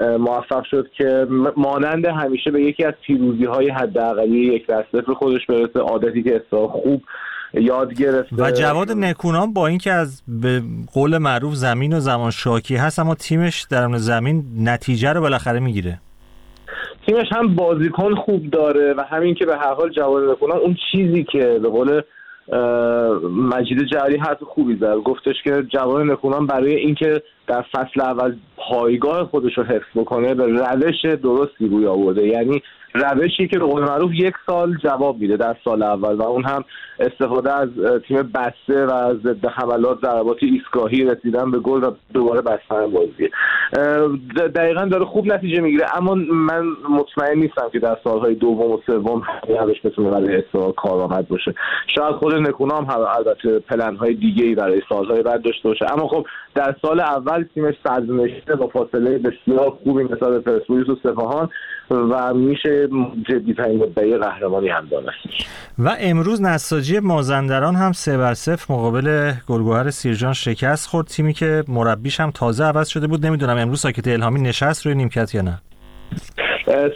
موفق 0.00 0.64
شد 0.64 0.88
که 0.96 1.26
مانند 1.56 2.06
همیشه 2.06 2.50
به 2.50 2.62
یکی 2.62 2.84
از 2.84 2.94
پیروزی 3.06 3.44
های 3.44 3.70
حداقلی 3.70 4.38
یک 4.38 4.66
دسته 4.66 5.02
خودش 5.02 5.46
برسه. 5.46 5.78
عادتی 5.80 6.22
که 6.22 6.42
اصلا 6.46 6.66
خوب 6.66 7.02
یاد 7.54 7.94
گرفته. 7.94 8.36
و 8.38 8.50
جواد 8.50 8.92
نکونام 8.92 9.52
با 9.52 9.66
اینکه 9.66 9.92
از 9.92 10.22
به 10.28 10.62
قول 10.92 11.18
معروف 11.18 11.54
زمین 11.54 11.92
و 11.92 12.00
زمان 12.00 12.30
شاکی 12.30 12.76
هست 12.76 12.98
اما 12.98 13.14
تیمش 13.14 13.66
در 13.70 13.88
زمین 13.96 14.44
نتیجه 14.60 15.12
رو 15.12 15.20
بالاخره 15.20 15.60
می‌گیره. 15.60 15.98
تیمش 17.06 17.26
هم 17.32 17.54
بازیکن 17.54 18.14
خوب 18.14 18.50
داره 18.50 18.94
و 18.94 19.02
همین 19.02 19.34
که 19.34 19.46
به 19.46 19.56
هر 19.56 19.74
حال 19.74 19.90
جواد 19.90 20.30
نکونام 20.30 20.58
اون 20.58 20.76
چیزی 20.92 21.24
که 21.24 21.58
به 21.62 21.68
قول 21.68 22.02
مجید 23.30 23.84
جعلی 23.84 24.16
حرف 24.16 24.42
خوبی 24.42 24.76
زد. 24.76 24.96
گفتش 24.96 25.42
که 25.44 25.62
جوان 25.62 26.10
نکونام 26.10 26.46
برای 26.46 26.74
اینکه 26.74 27.22
در 27.46 27.62
فصل 27.72 28.00
اول 28.00 28.36
پایگاه 28.56 29.24
خودش 29.24 29.58
رو 29.58 29.64
حفظ 29.64 29.86
بکنه 29.96 30.34
به 30.34 30.46
روش 30.46 31.04
درستی 31.22 31.68
روی 31.68 31.86
آورده. 31.86 32.26
یعنی 32.26 32.62
روشی 32.94 33.48
که 33.48 33.58
به 33.58 33.64
قول 33.64 33.82
معروف 33.82 34.10
یک 34.14 34.34
سال 34.46 34.76
جواب 34.82 35.18
میده 35.18 35.36
در 35.36 35.56
سال 35.64 35.82
اول 35.82 36.14
و 36.14 36.22
اون 36.22 36.44
هم 36.44 36.64
استفاده 36.98 37.52
از 37.52 37.68
تیم 38.08 38.22
بسته 38.22 38.86
و 38.86 39.14
ضد 39.14 39.46
حملات 39.46 39.98
ضربات 40.02 40.36
ایستگاهی 40.40 41.04
رسیدن 41.04 41.50
به 41.50 41.58
گل 41.58 41.84
و 41.84 41.90
دوباره 42.14 42.40
بستن 42.40 42.90
بازی. 42.90 43.30
دقیقا 44.54 44.84
داره 44.84 45.04
خوب 45.04 45.32
نتیجه 45.32 45.60
می‌گیره 45.60 45.86
اما 45.96 46.14
من 46.14 46.64
مطمئن 46.90 47.38
نیستم 47.38 47.68
که 47.72 47.78
در 47.78 47.96
سالهای 48.04 48.34
دوم 48.34 48.70
و 48.70 48.78
سوم 48.86 49.22
همینش 49.60 49.80
بتونه 49.84 50.10
برای 50.10 50.42
کار 50.52 50.72
کارآمد 50.72 51.28
باشه. 51.28 51.54
شاید 51.86 52.14
خود 52.14 52.34
نکونام 52.34 52.84
هم 52.84 53.00
البته 53.00 53.58
پلن 53.58 53.96
های 53.96 54.14
دیگه 54.14 54.44
ای 54.44 54.54
برای 54.54 54.82
سالهای 54.88 55.22
بعد 55.22 55.42
داشته 55.42 55.68
باشه. 55.68 55.92
اما 55.92 56.08
خب 56.08 56.26
در 56.54 56.74
سال 56.82 57.00
اول 57.00 57.44
تیمش 57.54 57.74
صدرنشینه 57.84 58.56
با 58.56 58.66
فاصله 58.66 59.18
بسیار 59.18 59.70
خوبی 59.70 60.04
نسبت 60.04 60.28
به 60.28 60.40
پرسپولیس 60.40 60.88
و 60.88 60.96
سپاهان. 61.02 61.48
و 61.90 62.34
میشه 62.34 62.88
جدی 63.28 63.54
ترین 63.54 63.78
مدعی 63.78 64.18
قهرمانی 64.18 64.68
هم 64.68 64.88
دانست 64.90 65.16
و 65.78 65.96
امروز 66.00 66.42
نساجی 66.42 67.00
مازندران 67.00 67.74
هم 67.74 67.92
سه 67.92 68.18
بر 68.18 68.34
صفر 68.34 68.74
مقابل 68.74 69.32
گلگوهر 69.48 69.90
سیرجان 69.90 70.32
شکست 70.32 70.88
خورد. 70.88 71.06
تیمی 71.06 71.32
که 71.32 71.64
مربیش 71.68 72.20
هم 72.20 72.30
تازه 72.30 72.64
عوض 72.64 72.88
شده 72.88 73.06
بود. 73.06 73.26
نمی‌دونم 73.26 73.56
امروز 73.58 73.80
ساکت 73.80 74.08
الهامی 74.08 74.40
نشست 74.40 74.86
روی 74.86 74.94
نیمکت 74.94 75.34
یا 75.34 75.42
نه؟ 75.42 75.58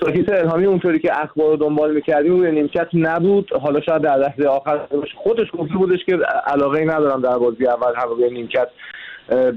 ساکت 0.01 0.33
الهامی 0.33 0.65
اونطوری 0.65 0.99
که 0.99 1.23
اخبار 1.23 1.51
رو 1.51 1.57
دنبال 1.57 1.95
می‌کردیم 1.95 2.37
روی 2.37 2.53
نیمکت 2.53 2.89
نبود. 2.95 3.51
حالا 3.63 3.81
شاید 3.81 4.03
در 4.03 4.17
لحظه 4.17 4.49
آخر 4.49 4.81
خودش 5.17 5.47
گفته 5.59 5.75
بودش 5.75 5.99
که 6.07 6.19
علاقه 6.47 6.85
ندارم 6.85 7.23
در 7.23 7.39
بازی 7.39 7.67
اول 7.67 7.93
هم 7.97 8.09
روی 8.09 8.31
نیمکت 8.31 8.69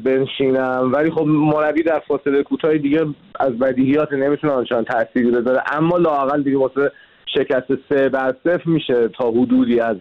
بنشینم. 0.04 0.92
ولی 0.94 1.12
خب 1.12 1.26
مربی 1.28 1.84
در 1.84 2.02
فاصله 2.08 2.44
کوتاه 2.44 2.78
دیگه 2.78 3.06
از 3.40 3.60
بدیهیات 3.60 4.14
نمی‌تونه 4.14 4.54
آنچنان 4.54 4.84
تأثیری 4.84 5.32
بذاره. 5.32 5.64
اما 5.72 5.98
لاقل 5.98 6.44
دیگه 6.44 6.58
واسه 6.58 6.92
شکست 7.26 7.74
سه 7.90 8.10
بر 8.10 8.36
صفر 8.44 8.70
میشه 8.70 9.08
تا 9.08 9.32
حدودی 9.32 9.80
از 9.80 9.98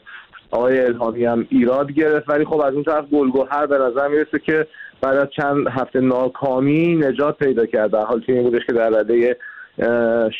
آقای 0.51 0.81
الهامی 0.81 1.25
هم 1.25 1.47
ایراد 1.51 1.93
گرفت. 1.93 2.31
ولی 2.31 2.45
خب 2.45 2.61
از 2.61 2.75
اون 2.75 2.83
طرف 2.83 3.05
گلگوهر 3.05 3.67
به 3.67 3.79
نظر 3.79 4.09
می‌رسه 4.09 4.39
که 4.39 4.67
بعد 5.01 5.17
از 5.17 5.29
چند 5.37 5.69
هفته 5.69 6.01
ناکامی 6.01 6.97
نجات 6.97 7.39
پیدا 7.39 7.67
کرد. 7.67 7.91
در 7.91 8.05
حال 8.05 8.21
تیمی 8.21 8.41
بودش 8.41 8.67
که 8.67 8.73
در 8.73 8.89
رده 8.91 9.37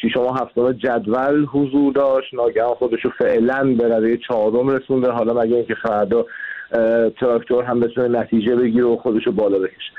ششم 0.03 0.21
و 0.21 0.33
هفتم 0.33 0.73
جدول 0.73 1.45
حضور 1.45 1.93
داشت. 1.93 2.35
ناگهان 2.35 2.75
خودش 2.75 3.05
رو 3.05 3.11
فعلا 3.19 3.75
به 3.79 3.97
رده 3.97 4.17
چهارم 4.17 4.69
رسونده. 4.69 5.11
حالا 5.11 5.35
مگه 5.35 5.57
اینکه 5.57 5.75
فردا 5.75 6.27
تراکتور 7.21 7.65
هم 7.65 7.81
بتونه 7.81 8.21
نتیجه 8.21 8.57
بگیره 8.57 8.85
و 8.85 8.97
خودشو 8.97 9.33
بالا 9.33 9.59
بکشه. 9.59 9.93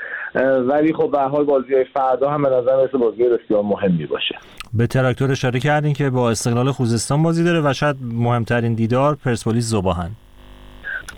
ولی 0.60 0.92
خب 0.92 1.10
به 1.12 1.18
حال 1.18 1.44
بازی 1.44 1.74
های 1.74 1.84
فردا 1.84 2.30
هم 2.30 2.42
به 2.42 2.48
نظر 2.48 2.84
مثل 2.84 2.98
بازی 2.98 3.24
بسیار 3.28 3.62
مهمی 3.62 4.06
باشه. 4.06 4.34
به 4.74 4.86
تراکتور 4.86 5.30
اشاره 5.30 5.60
کردین 5.60 5.92
که 5.92 6.10
با 6.10 6.30
استقلال 6.30 6.70
خوزستان 6.70 7.22
بازی 7.22 7.44
داره 7.44 7.60
و 7.60 7.72
شاید 7.72 7.96
مهمترین 8.02 8.74
دیدار 8.74 9.16
پرسپولیس 9.24 9.64
زباهن 9.64 10.10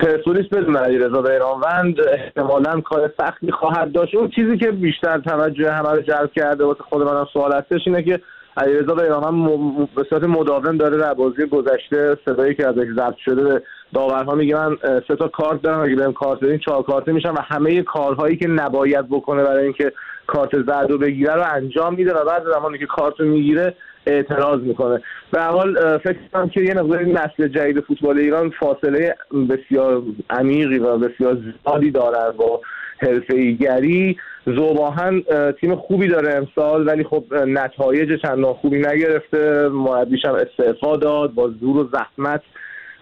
پرسپولیس 0.00 0.46
بدون 0.46 0.76
علیرضا 0.76 1.22
بیرانوند 1.22 2.00
احتمالا 2.00 2.80
کار 2.80 3.12
سختی 3.18 3.50
خواهد 3.50 3.92
داشت. 3.92 4.14
اون 4.14 4.28
چیزی 4.28 4.58
که 4.58 4.70
بیشتر 4.70 5.18
توجه 5.18 5.72
همه 5.72 5.90
رو 5.90 6.02
جلب 6.02 6.32
کرده 6.36 6.64
واسه 6.64 6.80
خود 6.88 7.02
منم 7.02 7.26
سوال 7.32 7.52
هستش 7.52 7.80
اینه 7.86 8.02
که 8.02 8.20
علیرضا 8.56 8.94
بیرانوند 8.94 9.48
به 9.94 10.04
صورت 10.10 10.24
مداوم 10.24 10.76
داره 10.76 10.96
در 10.96 11.14
بازی 11.14 11.46
گذشته 11.46 12.18
صدایی 12.24 12.54
که 12.54 12.68
ازش 12.68 12.86
ضبط 12.96 13.16
شده 13.24 13.42
به 13.44 13.62
داورها 13.94 14.34
میگه 14.34 14.54
من 14.54 14.76
سه 15.08 15.16
تا 15.16 15.28
کارت 15.28 15.62
دارم 15.62 15.80
اگه 15.80 15.96
بهم 15.96 16.12
کارت 16.12 16.40
بدین 16.40 16.58
چهار 16.58 16.82
کارت 16.82 17.08
میشم 17.08 17.34
و 17.34 17.40
همه 17.40 17.82
کارهایی 17.82 18.36
که 18.36 18.48
نباید 18.48 19.08
بکنه 19.08 19.44
برای 19.44 19.64
اینکه 19.64 19.92
کارت 20.26 20.62
زرد 20.66 20.90
رو 20.90 20.98
بگیره 20.98 21.34
رو 21.34 21.42
انجام 21.54 21.94
میده 21.94 22.14
و 22.14 22.24
بعد 22.24 22.42
زمانی 22.52 22.78
که 22.78 22.86
کارت 22.86 23.20
رو 23.20 23.26
می‌گیره 23.26 23.74
اعتراض 24.06 24.60
می‌کنه. 24.60 25.02
به 25.32 25.42
حال 25.42 25.98
فکر 25.98 26.16
کنم 26.32 26.48
که 26.48 26.60
یه 26.60 26.74
مقدار 26.74 27.02
نسل 27.02 27.48
جدید 27.48 27.80
فوتبال 27.80 28.18
ایران 28.18 28.50
فاصله 28.50 29.14
بسیار 29.50 30.02
عمیقی 30.30 30.78
و 30.78 30.98
بسیار 30.98 31.38
زیادی 31.64 31.90
دارن 31.90 32.30
با 32.36 32.60
حرفه‌ایگری 32.98 34.16
زوباهن 34.46 35.22
تیم 35.60 35.76
خوبی 35.76 36.08
داره 36.08 36.34
امسال 36.34 36.88
ولی 36.88 37.04
خب 37.04 37.24
نتایج 37.34 38.20
چندان 38.22 38.54
خوبی 38.54 38.78
نگرفته. 38.78 39.68
مربیش 39.68 40.24
هم 40.24 40.34
استعفا 40.34 40.96
داد 40.96 41.34
با 41.34 41.48
زور 41.60 41.76
و 41.76 41.88
زحمت. 41.92 42.42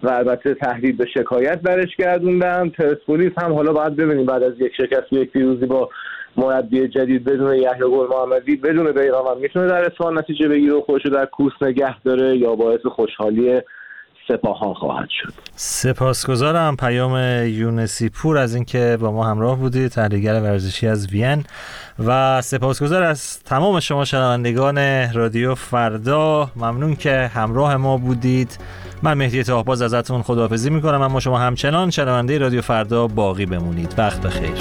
و 0.03 0.09
البته 0.09 0.55
تهدید 0.55 0.97
به 0.97 1.07
شکایت 1.07 1.61
برش 1.61 1.97
گردوندن. 1.97 2.69
پرسپولیس 2.69 3.33
هم 3.39 3.53
حالا 3.53 3.73
باید 3.73 3.97
ببینیم 3.97 4.27
بعد 4.27 4.43
از 4.43 4.61
یک 4.61 4.73
شکست 4.77 5.13
و 5.13 5.17
یک 5.17 5.31
پیروزی 5.31 5.67
با 5.67 5.91
مربی 6.37 6.89
جدید 6.89 7.25
بدون 7.25 7.55
یحیی 7.55 7.81
گل 7.81 8.07
محمدی 8.11 8.57
بدون 8.57 8.93
بیرام 8.93 9.27
هم 9.27 9.39
می‌تونه 9.39 9.67
در 9.67 9.85
اصفهان 9.85 10.19
نتیجه 10.19 10.49
بگیره 10.49 10.75
و 10.75 10.81
خودش 10.81 11.07
در 11.07 11.27
کوس 11.27 11.53
نگه 11.63 12.03
داره 12.03 12.37
یا 12.37 12.55
باعث 12.55 12.87
خوشحالی 12.87 13.61
سپاهان 14.29 14.75
خواهد 14.75 15.09
شد. 15.11 15.33
سپاسگزارم 15.57 16.77
پیام 16.77 17.17
یونسی 17.47 18.09
پور 18.09 18.39
از 18.39 18.55
اینکه 18.55 18.99
با 19.01 19.12
ما 19.12 19.27
همراه 19.27 19.59
بودید 19.59 19.91
تحلیلگر 19.91 20.41
ورزشی 20.41 20.89
از 20.89 21.07
وین. 21.07 21.45
و 22.07 22.43
سپاسگزار 22.43 23.03
از 23.03 23.43
تمام 23.43 23.81
شما 23.81 24.05
شنوندگان 24.05 24.79
رادیو 25.12 25.55
فردا. 25.55 26.51
ممنون 26.57 26.97
که 26.97 27.31
همراه 27.35 27.77
ما 27.77 27.97
بودید. 27.97 28.59
من 29.03 29.15
مهدی 29.15 29.43
تاهباز 29.43 29.83
ازتون 29.83 30.23
خداحافظی 30.23 30.71
می‌کنم 30.71 31.03
اما 31.03 31.21
شما 31.21 31.39
همچنان 31.39 31.91
شنونده 31.91 32.39
رادیو 32.39 32.62
فردا 32.62 33.07
باقی 33.07 33.47
بمونید. 33.47 33.95
وقت 33.99 34.23
بخیر. 34.23 34.53